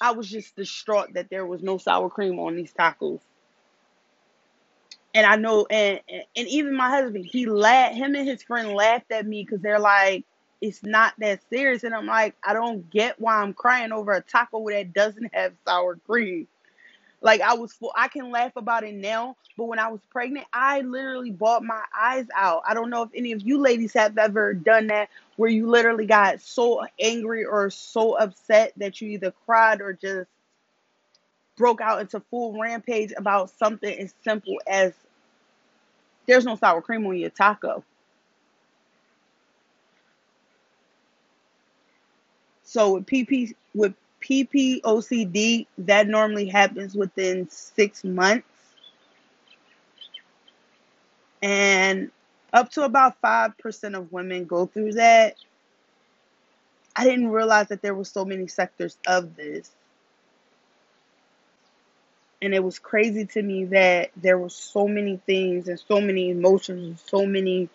I 0.00 0.12
was 0.12 0.28
just 0.30 0.56
distraught 0.56 1.14
that 1.14 1.30
there 1.30 1.46
was 1.46 1.62
no 1.62 1.78
sour 1.78 2.10
cream 2.10 2.38
on 2.40 2.56
these 2.56 2.72
tacos. 2.74 3.20
And 5.14 5.26
I 5.26 5.36
know, 5.36 5.66
and 5.70 6.00
and 6.36 6.48
even 6.48 6.76
my 6.76 6.90
husband, 6.90 7.26
he 7.26 7.46
laughed. 7.46 7.96
Him 7.96 8.14
and 8.14 8.28
his 8.28 8.42
friend 8.44 8.72
laughed 8.74 9.10
at 9.12 9.26
me 9.26 9.44
because 9.44 9.60
they're 9.60 9.80
like, 9.80 10.24
"It's 10.60 10.82
not 10.84 11.14
that 11.18 11.40
serious." 11.50 11.84
And 11.84 11.94
I'm 11.94 12.06
like, 12.06 12.36
I 12.44 12.52
don't 12.54 12.88
get 12.90 13.20
why 13.20 13.36
I'm 13.42 13.54
crying 13.54 13.92
over 13.92 14.12
a 14.12 14.22
taco 14.22 14.68
that 14.70 14.92
doesn't 14.94 15.34
have 15.34 15.54
sour 15.66 15.96
cream. 16.06 16.48
Like 17.22 17.40
I 17.40 17.54
was 17.54 17.72
full, 17.72 17.92
I 17.96 18.08
can 18.08 18.30
laugh 18.30 18.52
about 18.56 18.84
it 18.84 18.94
now, 18.94 19.36
but 19.56 19.64
when 19.64 19.78
I 19.78 19.88
was 19.88 20.00
pregnant, 20.10 20.46
I 20.52 20.82
literally 20.82 21.30
bought 21.30 21.64
my 21.64 21.82
eyes 21.98 22.26
out. 22.36 22.62
I 22.66 22.74
don't 22.74 22.90
know 22.90 23.02
if 23.02 23.10
any 23.14 23.32
of 23.32 23.42
you 23.42 23.58
ladies 23.58 23.94
have 23.94 24.16
ever 24.18 24.54
done 24.54 24.88
that 24.88 25.08
where 25.36 25.50
you 25.50 25.68
literally 25.68 26.06
got 26.06 26.40
so 26.40 26.84
angry 27.00 27.44
or 27.44 27.70
so 27.70 28.16
upset 28.18 28.72
that 28.76 29.00
you 29.00 29.10
either 29.10 29.32
cried 29.46 29.80
or 29.80 29.94
just 29.94 30.28
broke 31.56 31.80
out 31.80 32.00
into 32.00 32.20
full 32.30 32.58
rampage 32.60 33.12
about 33.16 33.50
something 33.50 33.98
as 33.98 34.14
simple 34.22 34.56
as 34.66 34.92
there's 36.26 36.44
no 36.44 36.56
sour 36.56 36.82
cream 36.82 37.06
on 37.06 37.16
your 37.16 37.30
taco. 37.30 37.82
So 42.64 42.94
with 42.94 43.06
PP 43.06 43.54
with 43.74 43.94
PPOCD, 44.22 45.66
that 45.78 46.08
normally 46.08 46.46
happens 46.48 46.94
within 46.94 47.48
six 47.50 48.04
months. 48.04 48.46
And 51.42 52.10
up 52.52 52.70
to 52.72 52.82
about 52.82 53.20
5% 53.20 53.96
of 53.96 54.12
women 54.12 54.46
go 54.46 54.66
through 54.66 54.92
that. 54.92 55.36
I 56.94 57.04
didn't 57.04 57.28
realize 57.28 57.68
that 57.68 57.82
there 57.82 57.94
were 57.94 58.04
so 58.04 58.24
many 58.24 58.46
sectors 58.46 58.96
of 59.06 59.36
this. 59.36 59.70
And 62.40 62.54
it 62.54 62.62
was 62.62 62.78
crazy 62.78 63.26
to 63.26 63.42
me 63.42 63.66
that 63.66 64.10
there 64.16 64.38
were 64.38 64.50
so 64.50 64.88
many 64.88 65.20
things 65.26 65.68
and 65.68 65.78
so 65.78 66.00
many 66.00 66.30
emotions 66.30 66.86
and 66.86 66.98
so 66.98 67.26
many 67.26 67.68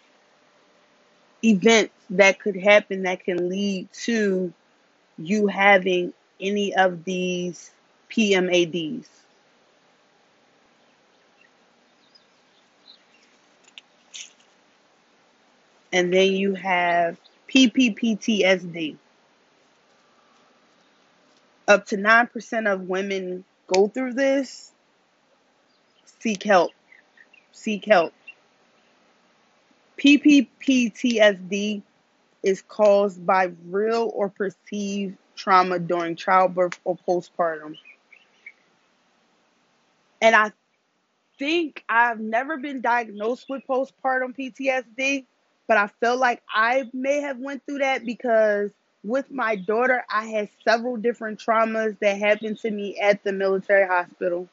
events 1.44 1.94
that 2.12 2.40
could 2.40 2.56
happen 2.56 3.04
that 3.04 3.24
can 3.24 3.50
lead 3.50 3.92
to 3.94 4.54
you 5.18 5.48
having 5.48 6.14
any 6.42 6.76
of 6.76 7.04
these 7.04 7.72
PMADs. 8.10 9.08
And 15.94 16.14
then 16.14 16.34
you 16.34 16.56
have 16.56 17.18
PPPTSD. 17.54 18.98
Up 21.68 21.86
to 21.88 21.98
9% 21.98 22.74
of 22.74 22.82
women 22.82 23.44
go 23.68 23.88
through 23.88 24.14
this. 24.14 24.72
Seek 26.20 26.44
help. 26.44 26.72
Seek 27.52 27.86
help. 27.86 28.14
PPPTSD 29.98 31.82
is 32.44 32.62
caused 32.64 33.26
by 33.26 33.52
real 33.68 34.12
or 34.16 34.30
perceived 34.30 35.18
trauma 35.42 35.80
during 35.80 36.16
childbirth 36.16 36.80
or 36.86 36.98
postpartum. 37.08 37.76
And 40.22 40.36
I 40.36 40.52
think 41.40 41.84
I've 41.90 42.20
never 42.20 42.58
been 42.58 42.82
diagnosed 42.82 43.48
with 43.50 43.64
postpartum 43.68 44.38
PTSD, 44.38 45.26
but 45.68 45.78
I 45.78 45.88
feel 46.00 46.18
like 46.18 46.42
I 46.54 46.90
may 46.94 47.22
have 47.22 47.40
went 47.40 47.66
through 47.66 47.80
that 47.80 48.06
because 48.06 48.72
with 49.04 49.32
my 49.32 49.56
daughter, 49.56 50.04
I 50.10 50.28
had 50.28 50.50
several 50.64 50.98
different 50.98 51.40
traumas 51.40 51.98
that 52.00 52.20
happened 52.20 52.60
to 52.60 52.72
me 52.72 53.00
at 53.00 53.24
the 53.24 53.34
military 53.34 53.88
hospital 53.88 54.48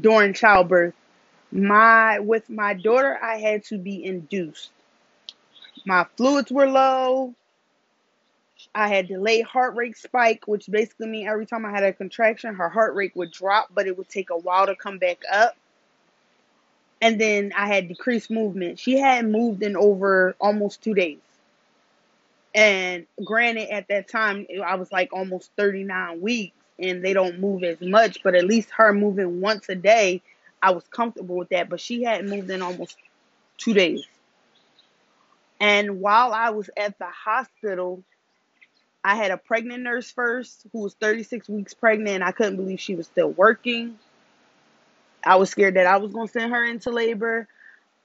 during 0.00 0.34
childbirth. 0.34 0.94
My 1.52 2.18
with 2.20 2.48
my 2.50 2.74
daughter, 2.74 3.18
I 3.22 3.36
had 3.36 3.64
to 3.66 3.78
be 3.78 4.04
induced. 4.04 4.70
My 5.86 6.06
fluids 6.16 6.50
were 6.50 6.66
low. 6.68 7.34
I 8.74 8.88
had 8.88 9.08
delayed 9.08 9.44
heart 9.44 9.74
rate 9.76 9.96
spike, 9.96 10.46
which 10.46 10.66
basically 10.70 11.08
means 11.08 11.28
every 11.28 11.46
time 11.46 11.64
I 11.64 11.70
had 11.70 11.84
a 11.84 11.92
contraction, 11.92 12.54
her 12.54 12.68
heart 12.68 12.94
rate 12.94 13.14
would 13.14 13.30
drop, 13.30 13.70
but 13.74 13.86
it 13.86 13.96
would 13.96 14.08
take 14.08 14.30
a 14.30 14.36
while 14.36 14.66
to 14.66 14.76
come 14.76 14.98
back 14.98 15.22
up. 15.30 15.56
And 17.00 17.20
then 17.20 17.52
I 17.56 17.66
had 17.66 17.88
decreased 17.88 18.30
movement. 18.30 18.78
She 18.78 18.98
hadn't 18.98 19.32
moved 19.32 19.62
in 19.62 19.76
over 19.76 20.36
almost 20.40 20.82
two 20.82 20.94
days. 20.94 21.18
And 22.54 23.06
granted, 23.24 23.70
at 23.70 23.88
that 23.88 24.08
time, 24.08 24.46
I 24.64 24.76
was 24.76 24.92
like 24.92 25.12
almost 25.12 25.50
39 25.56 26.20
weeks 26.20 26.56
and 26.78 27.04
they 27.04 27.12
don't 27.12 27.40
move 27.40 27.64
as 27.64 27.80
much, 27.80 28.22
but 28.22 28.34
at 28.34 28.44
least 28.44 28.70
her 28.70 28.92
moving 28.92 29.40
once 29.40 29.68
a 29.68 29.74
day, 29.74 30.22
I 30.62 30.70
was 30.70 30.84
comfortable 30.88 31.36
with 31.36 31.48
that. 31.48 31.68
But 31.68 31.80
she 31.80 32.02
hadn't 32.04 32.30
moved 32.30 32.50
in 32.50 32.62
almost 32.62 32.96
two 33.56 33.72
days. 33.72 34.06
And 35.60 36.00
while 36.00 36.32
I 36.32 36.50
was 36.50 36.70
at 36.76 36.98
the 36.98 37.06
hospital, 37.06 38.02
I 39.04 39.16
had 39.16 39.30
a 39.30 39.36
pregnant 39.36 39.82
nurse 39.82 40.10
first 40.10 40.66
who 40.72 40.80
was 40.80 40.94
36 40.94 41.48
weeks 41.48 41.74
pregnant. 41.74 42.22
I 42.22 42.32
couldn't 42.32 42.56
believe 42.56 42.80
she 42.80 42.94
was 42.94 43.06
still 43.06 43.30
working. 43.30 43.98
I 45.24 45.36
was 45.36 45.50
scared 45.50 45.74
that 45.74 45.86
I 45.86 45.96
was 45.96 46.12
going 46.12 46.26
to 46.26 46.32
send 46.32 46.52
her 46.52 46.64
into 46.64 46.90
labor. 46.90 47.48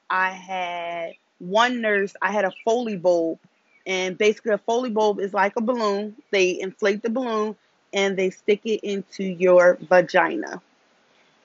I 0.09 0.31
had 0.31 1.13
one 1.39 1.81
nurse, 1.81 2.15
I 2.21 2.31
had 2.31 2.45
a 2.45 2.53
Foley 2.65 2.97
bulb. 2.97 3.39
And 3.85 4.17
basically, 4.17 4.53
a 4.53 4.57
Foley 4.57 4.89
bulb 4.89 5.19
is 5.19 5.33
like 5.33 5.55
a 5.55 5.61
balloon. 5.61 6.15
They 6.31 6.59
inflate 6.59 7.03
the 7.03 7.09
balloon 7.09 7.55
and 7.93 8.17
they 8.17 8.29
stick 8.31 8.61
it 8.65 8.81
into 8.83 9.23
your 9.23 9.77
vagina. 9.81 10.61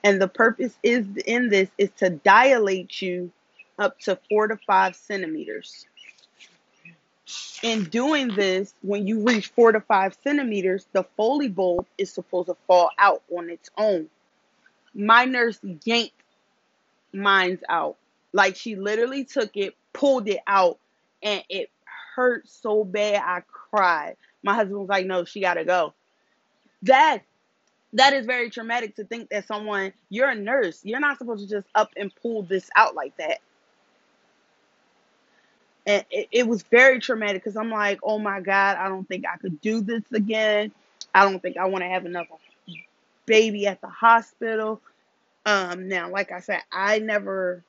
And 0.03 0.21
the 0.21 0.27
purpose 0.27 0.77
is 0.83 1.05
in 1.25 1.49
this 1.49 1.69
is 1.77 1.89
to 1.97 2.09
dilate 2.09 3.01
you 3.01 3.31
up 3.79 3.99
to 4.01 4.17
four 4.29 4.47
to 4.47 4.57
five 4.67 4.95
centimeters 4.95 5.85
in 7.63 7.85
doing 7.85 8.29
this, 8.35 8.73
when 8.81 9.07
you 9.07 9.23
reach 9.23 9.47
four 9.49 9.71
to 9.71 9.79
five 9.81 10.17
centimeters, 10.23 10.87
the 10.93 11.03
Foley 11.17 11.49
bulb 11.49 11.85
is 11.97 12.11
supposed 12.11 12.47
to 12.49 12.57
fall 12.67 12.89
out 12.97 13.23
on 13.35 13.49
its 13.49 13.69
own. 13.77 14.09
My 14.93 15.25
nurse 15.25 15.59
yanked 15.85 16.13
mine's 17.13 17.61
out. 17.69 17.97
Like 18.33 18.55
she 18.55 18.75
literally 18.75 19.25
took 19.25 19.55
it, 19.57 19.75
pulled 19.93 20.27
it 20.27 20.39
out, 20.47 20.79
and 21.21 21.43
it 21.49 21.69
hurt 22.15 22.47
so 22.49 22.83
bad 22.83 23.21
I 23.23 23.43
cried. 23.51 24.17
My 24.43 24.55
husband 24.55 24.79
was 24.79 24.89
like, 24.89 25.05
No, 25.05 25.25
she 25.25 25.41
gotta 25.41 25.65
go. 25.65 25.93
That 26.83 27.19
That 27.93 28.13
is 28.13 28.25
very 28.25 28.49
traumatic 28.49 28.95
to 28.97 29.05
think 29.05 29.29
that 29.29 29.47
someone, 29.47 29.93
you're 30.09 30.29
a 30.29 30.35
nurse, 30.35 30.81
you're 30.83 30.99
not 30.99 31.17
supposed 31.19 31.47
to 31.47 31.49
just 31.55 31.67
up 31.75 31.91
and 31.97 32.13
pull 32.21 32.43
this 32.43 32.69
out 32.75 32.95
like 32.95 33.15
that. 33.17 33.39
And 35.85 36.05
it, 36.09 36.27
it 36.31 36.47
was 36.47 36.63
very 36.63 36.99
traumatic 36.99 37.43
because 37.43 37.57
I'm 37.57 37.69
like, 37.69 37.99
oh 38.03 38.19
my 38.19 38.39
God, 38.39 38.77
I 38.77 38.87
don't 38.87 39.07
think 39.07 39.25
I 39.27 39.37
could 39.37 39.59
do 39.61 39.81
this 39.81 40.03
again. 40.13 40.71
I 41.13 41.29
don't 41.29 41.41
think 41.41 41.57
I 41.57 41.65
want 41.65 41.83
to 41.83 41.89
have 41.89 42.05
another 42.05 42.29
baby 43.25 43.67
at 43.67 43.81
the 43.81 43.87
hospital. 43.87 44.81
Um, 45.45 45.87
now, 45.89 46.09
like 46.09 46.31
I 46.31 46.39
said, 46.39 46.61
I 46.71 46.99
never 46.99 47.63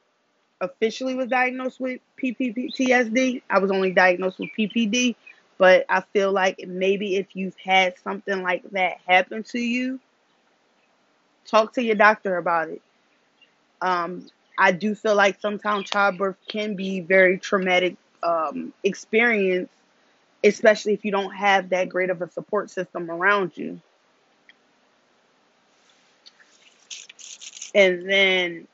officially 0.61 1.14
was 1.14 1.29
diagnosed 1.29 1.81
with 1.81 2.00
PPTSD. 2.22 3.42
I 3.50 3.59
was 3.59 3.70
only 3.70 3.92
diagnosed 3.92 4.38
with 4.38 4.50
PPD, 4.59 5.16
but 5.59 5.85
I 5.88 6.03
feel 6.12 6.33
like 6.33 6.64
maybe 6.66 7.16
if 7.16 7.35
you've 7.35 7.57
had 7.57 7.98
something 7.98 8.42
like 8.42 8.62
that 8.70 8.98
happen 9.07 9.42
to 9.44 9.59
you, 9.59 10.00
talk 11.46 11.74
to 11.74 11.83
your 11.83 11.96
doctor 11.96 12.37
about 12.37 12.70
it. 12.70 12.83
Um, 13.81 14.27
I 14.59 14.72
do 14.72 14.94
feel 14.94 15.16
like 15.16 15.40
sometimes 15.40 15.90
childbirth 15.90 16.37
can 16.48 16.77
be 16.77 17.00
very 17.00 17.38
traumatic 17.38 17.96
um, 18.24 18.72
experience, 18.82 19.68
especially 20.42 20.94
if 20.94 21.04
you 21.04 21.12
don't 21.12 21.34
have 21.34 21.68
that 21.68 21.88
great 21.88 22.10
of 22.10 22.22
a 22.22 22.30
support 22.30 22.70
system 22.70 23.10
around 23.10 23.56
you. 23.56 23.80
And 27.74 28.08
then 28.08 28.68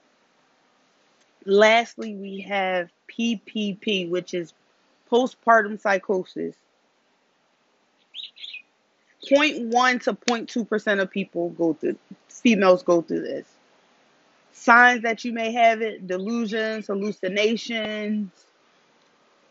lastly, 1.44 2.14
we 2.14 2.42
have 2.42 2.90
PPP, 3.08 4.08
which 4.08 4.34
is 4.34 4.52
postpartum 5.10 5.80
psychosis. 5.80 6.54
0.1 9.28 10.02
to 10.02 10.14
0.2% 10.14 11.00
of 11.00 11.10
people 11.10 11.50
go 11.50 11.74
through, 11.74 11.96
females 12.28 12.82
go 12.82 13.02
through 13.02 13.20
this. 13.20 13.46
Signs 14.52 15.02
that 15.02 15.24
you 15.24 15.32
may 15.32 15.52
have 15.52 15.82
it 15.82 16.06
delusions, 16.06 16.86
hallucinations, 16.86 18.30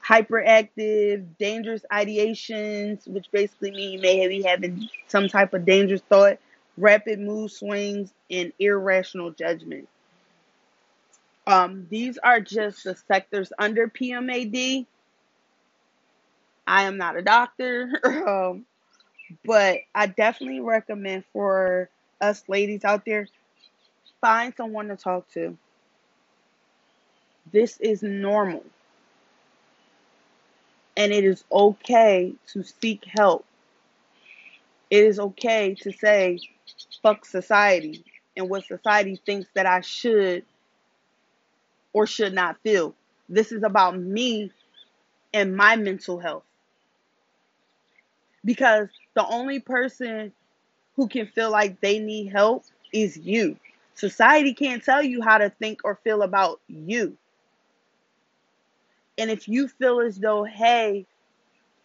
hyperactive, 0.10 1.26
dangerous 1.38 1.86
ideations, 1.92 3.08
which 3.08 3.32
basically 3.32 3.72
mean 3.72 3.92
you 3.94 4.02
may 4.02 4.28
be 4.28 4.42
having 4.42 4.90
some 5.08 5.28
type 5.28 5.54
of 5.54 5.66
dangerous 5.66 6.02
thought, 6.10 6.40
rapid 6.78 7.20
mood 7.20 7.52
swings, 7.52 8.12
and 8.32 8.52
irrational 8.60 9.32
judgment. 9.32 9.88
Um, 11.48 11.88
these 11.90 12.18
are 12.18 12.40
just 12.40 12.84
the 12.84 12.96
sectors 13.08 13.54
under 13.60 13.88
PMAD. 13.88 14.86
I 16.68 16.84
am 16.84 16.98
not 16.98 17.18
a 17.18 17.22
doctor, 17.22 17.90
um, 18.28 18.66
but 19.46 19.80
I 19.94 20.08
definitely 20.08 20.62
recommend 20.62 21.24
for 21.34 21.90
us 22.22 22.44
ladies 22.48 22.84
out 22.84 23.06
there 23.06 23.28
find 24.22 24.54
someone 24.56 24.88
to 24.90 24.96
talk 24.96 25.30
to. 25.34 25.58
This 27.52 27.78
is 27.80 28.04
normal. 28.04 28.64
And 31.00 31.14
it 31.14 31.26
is 31.26 31.46
okay 31.52 32.36
to 32.54 32.64
seek 32.64 33.06
help. 33.06 33.46
It 34.92 35.06
is 35.06 35.20
okay 35.20 35.76
to 35.82 35.92
say, 35.94 36.40
fuck 37.04 37.26
society 37.26 38.06
and 38.38 38.50
what 38.50 38.66
society 38.66 39.22
thinks 39.26 39.50
that 39.56 39.66
I 39.68 39.82
should 39.82 40.46
or 41.94 42.08
should 42.08 42.34
not 42.34 42.58
feel. 42.64 42.96
This 43.30 43.52
is 43.52 43.64
about 43.64 43.98
me 44.00 44.52
and 45.34 45.56
my 45.56 45.76
mental 45.78 46.20
health. 46.20 46.44
Because 48.46 48.90
the 49.16 49.26
only 49.28 49.60
person 49.60 50.34
who 50.98 51.08
can 51.08 51.28
feel 51.28 51.52
like 51.52 51.82
they 51.82 52.00
need 52.00 52.28
help 52.32 52.66
is 52.94 53.18
you. 53.18 53.58
Society 53.96 54.54
can't 54.54 54.84
tell 54.84 55.04
you 55.04 55.22
how 55.22 55.38
to 55.40 55.50
think 55.50 55.82
or 55.86 55.96
feel 56.04 56.24
about 56.24 56.62
you. 56.68 57.18
And 59.20 59.30
if 59.30 59.48
you 59.48 59.68
feel 59.68 60.00
as 60.00 60.18
though, 60.18 60.44
hey, 60.44 61.06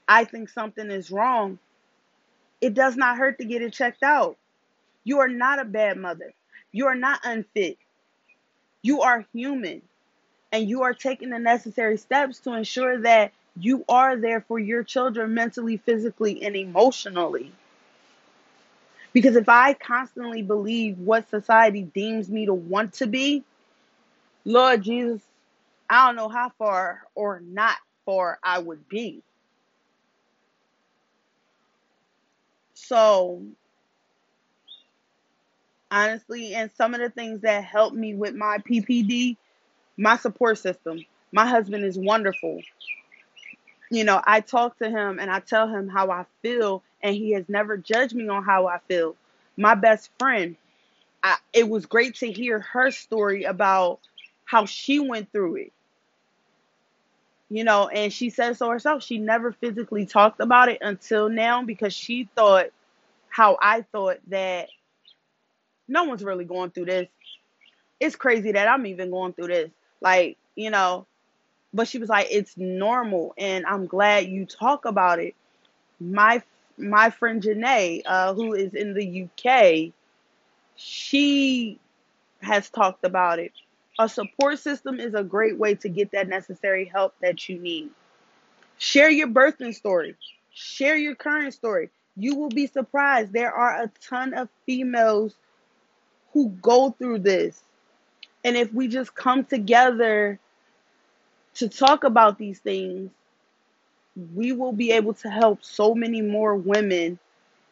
I 0.07 0.25
think 0.25 0.49
something 0.49 0.90
is 0.90 1.11
wrong, 1.11 1.59
it 2.61 2.75
does 2.75 2.97
not 2.97 3.18
hurt 3.18 3.38
to 3.38 3.44
get 3.44 3.62
it 3.62 3.73
checked 3.73 4.03
out. 4.03 4.37
You 5.03 5.20
are 5.20 5.29
not 5.29 5.59
a 5.59 5.64
bad 5.64 5.99
mother. 5.99 6.33
You 6.73 6.87
are 6.87 6.94
not 6.94 7.20
unfit. 7.25 7.79
You 8.83 9.03
are 9.03 9.25
human 9.33 9.83
and 10.53 10.68
you 10.68 10.83
are 10.83 10.94
taking 10.94 11.31
the 11.31 11.38
necessary 11.38 11.97
steps 11.97 12.38
to 12.40 12.55
ensure 12.55 13.01
that 13.01 13.33
you 13.57 13.85
are 13.88 14.16
there 14.16 14.40
for 14.40 14.59
your 14.59 14.85
children 14.85 15.35
mentally, 15.35 15.77
physically, 15.79 16.42
and 16.42 16.57
emotionally. 16.57 17.53
Because 19.12 19.37
if 19.37 19.49
I 19.49 19.75
constantly 19.75 20.42
believe 20.42 20.99
what 20.99 21.29
society 21.31 21.83
deems 21.83 22.29
me 22.29 22.47
to 22.47 22.55
want 22.55 22.94
to 22.94 23.07
be, 23.07 23.44
Lord 24.44 24.83
Jesus, 24.83 25.23
I 25.90 26.07
don't 26.07 26.16
know 26.16 26.29
how 26.29 26.51
far 26.59 27.03
or 27.14 27.40
not 27.40 27.77
far 28.07 28.38
I 28.42 28.59
would 28.59 28.88
be. 28.88 29.23
So, 32.75 33.42
honestly, 35.90 36.55
and 36.55 36.70
some 36.73 36.94
of 36.94 37.01
the 37.01 37.11
things 37.11 37.40
that 37.42 37.64
helped 37.64 37.97
me 37.97 38.14
with 38.14 38.35
my 38.35 38.59
PPD 38.59 39.37
my 39.97 40.16
support 40.16 40.59
system. 40.59 41.05
My 41.33 41.47
husband 41.47 41.85
is 41.85 41.99
wonderful. 41.99 42.61
You 43.90 44.05
know, 44.05 44.20
I 44.25 44.40
talk 44.40 44.79
to 44.79 44.90
him 44.90 45.18
and 45.20 45.31
I 45.31 45.40
tell 45.40 45.68
him 45.68 45.88
how 45.88 46.11
I 46.11 46.27
feel, 46.42 46.83
and 47.03 47.14
he 47.14 47.33
has 47.33 47.49
never 47.49 47.77
judged 47.77 48.14
me 48.14 48.29
on 48.29 48.44
how 48.44 48.66
I 48.66 48.79
feel. 48.88 49.16
My 49.57 49.75
best 49.75 50.11
friend, 50.18 50.57
I, 51.23 51.37
it 51.53 51.68
was 51.68 51.87
great 51.87 52.16
to 52.16 52.31
hear 52.33 52.61
her 52.61 52.90
story 52.90 53.44
about 53.44 54.01
how 54.44 54.66
she 54.66 54.98
went 55.00 55.33
through 55.33 55.57
it. 55.57 55.72
You 57.50 57.64
know, 57.64 57.88
and 57.88 58.12
she 58.12 58.30
said 58.30 58.57
so 58.57 58.68
herself. 58.70 59.02
She 59.02 59.18
never 59.18 59.52
physically 59.52 60.07
talked 60.07 60.40
about 60.40 60.68
it 60.68 60.78
until 60.80 61.28
now 61.28 61.62
because 61.62 61.92
she 61.94 62.28
thought 62.37 62.66
how 63.28 63.57
I 63.61 63.83
thought 63.83 64.18
that 64.28 64.68
no 65.88 66.04
one's 66.04 66.24
really 66.24 66.44
going 66.44 66.70
through 66.70 66.87
this. 66.87 67.09
It's 68.00 68.16
crazy 68.16 68.52
that 68.52 68.68
I'm 68.68 68.87
even 68.87 69.11
going 69.11 69.33
through 69.35 69.48
this. 69.48 69.70
Like, 70.00 70.38
you 70.57 70.70
know, 70.70 71.07
but 71.72 71.88
she 71.88 71.98
was 71.98 72.09
like, 72.09 72.28
it's 72.30 72.57
normal, 72.57 73.35
and 73.38 73.66
I'm 73.66 73.87
glad 73.87 74.26
you 74.28 74.46
talk 74.46 74.85
about 74.85 75.18
it. 75.20 75.35
My 76.00 76.42
my 76.78 77.11
friend 77.11 77.42
Janae, 77.42 78.02
uh, 78.07 78.35
who 78.35 78.54
is 78.54 78.74
in 78.74 78.94
the 78.94 79.24
UK, 79.24 79.92
she 80.76 81.78
has 82.42 82.70
talked 82.70 83.04
about 83.04 83.38
it. 83.38 83.52
A 83.98 84.09
support 84.09 84.59
system 84.59 84.98
is 84.98 85.14
a 85.14 85.22
great 85.22 85.59
way 85.59 85.74
to 85.76 85.88
get 85.88 86.12
that 86.12 86.28
necessary 86.28 86.85
help 86.85 87.14
that 87.20 87.48
you 87.48 87.59
need. 87.59 87.90
Share 88.78 89.11
your 89.11 89.28
birthing 89.28 89.74
story. 89.74 90.16
Share 90.52 90.96
your 90.96 91.14
current 91.14 91.54
story. 91.54 91.90
You 92.16 92.37
will 92.37 92.48
be 92.48 92.66
surprised. 92.66 93.33
There 93.33 93.52
are 93.52 93.83
a 93.83 93.90
ton 94.09 94.35
of 94.35 94.48
females 94.66 95.35
who 96.33 96.48
go 96.48 96.90
through 96.90 97.20
this 97.20 97.62
and 98.44 98.57
if 98.57 98.72
we 98.72 98.88
just 98.88 99.14
come 99.14 99.44
together 99.44 100.38
to 101.54 101.68
talk 101.68 102.04
about 102.04 102.38
these 102.38 102.59
things, 102.59 103.11
we 104.35 104.52
will 104.52 104.72
be 104.72 104.92
able 104.92 105.14
to 105.14 105.30
help 105.30 105.64
so 105.64 105.94
many 105.94 106.20
more 106.20 106.54
women 106.54 107.18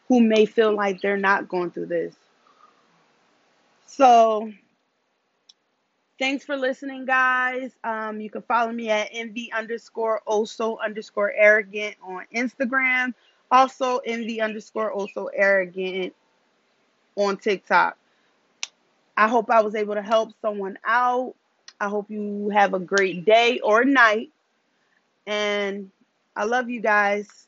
who 0.07 0.19
may 0.19 0.45
feel 0.45 0.75
like 0.75 0.99
they're 0.99 1.15
not 1.15 1.47
going 1.47 1.71
through 1.71 1.85
this. 1.85 2.15
So, 3.85 4.51
thanks 6.19 6.45
for 6.45 6.55
listening, 6.55 7.05
guys. 7.05 7.71
Um, 7.83 8.21
you 8.21 8.29
can 8.29 8.41
follow 8.43 8.71
me 8.71 8.89
at 8.89 9.09
envy 9.11 9.51
underscore 9.51 10.21
also 10.25 10.77
underscore 10.77 11.33
arrogant 11.35 11.95
on 12.03 12.25
Instagram. 12.35 13.13
Also, 13.51 13.99
envy 13.99 14.41
underscore 14.41 14.91
also 14.91 15.27
arrogant 15.27 16.13
on 17.15 17.37
TikTok. 17.37 17.97
I 19.15 19.27
hope 19.27 19.49
I 19.51 19.61
was 19.61 19.75
able 19.75 19.93
to 19.93 20.01
help 20.01 20.31
someone 20.41 20.77
out. 20.85 21.35
I 21.79 21.87
hope 21.87 22.09
you 22.09 22.49
have 22.49 22.73
a 22.73 22.79
great 22.79 23.25
day 23.25 23.59
or 23.59 23.83
night. 23.83 24.31
And 25.27 25.91
I 26.35 26.45
love 26.45 26.69
you 26.69 26.81
guys. 26.81 27.47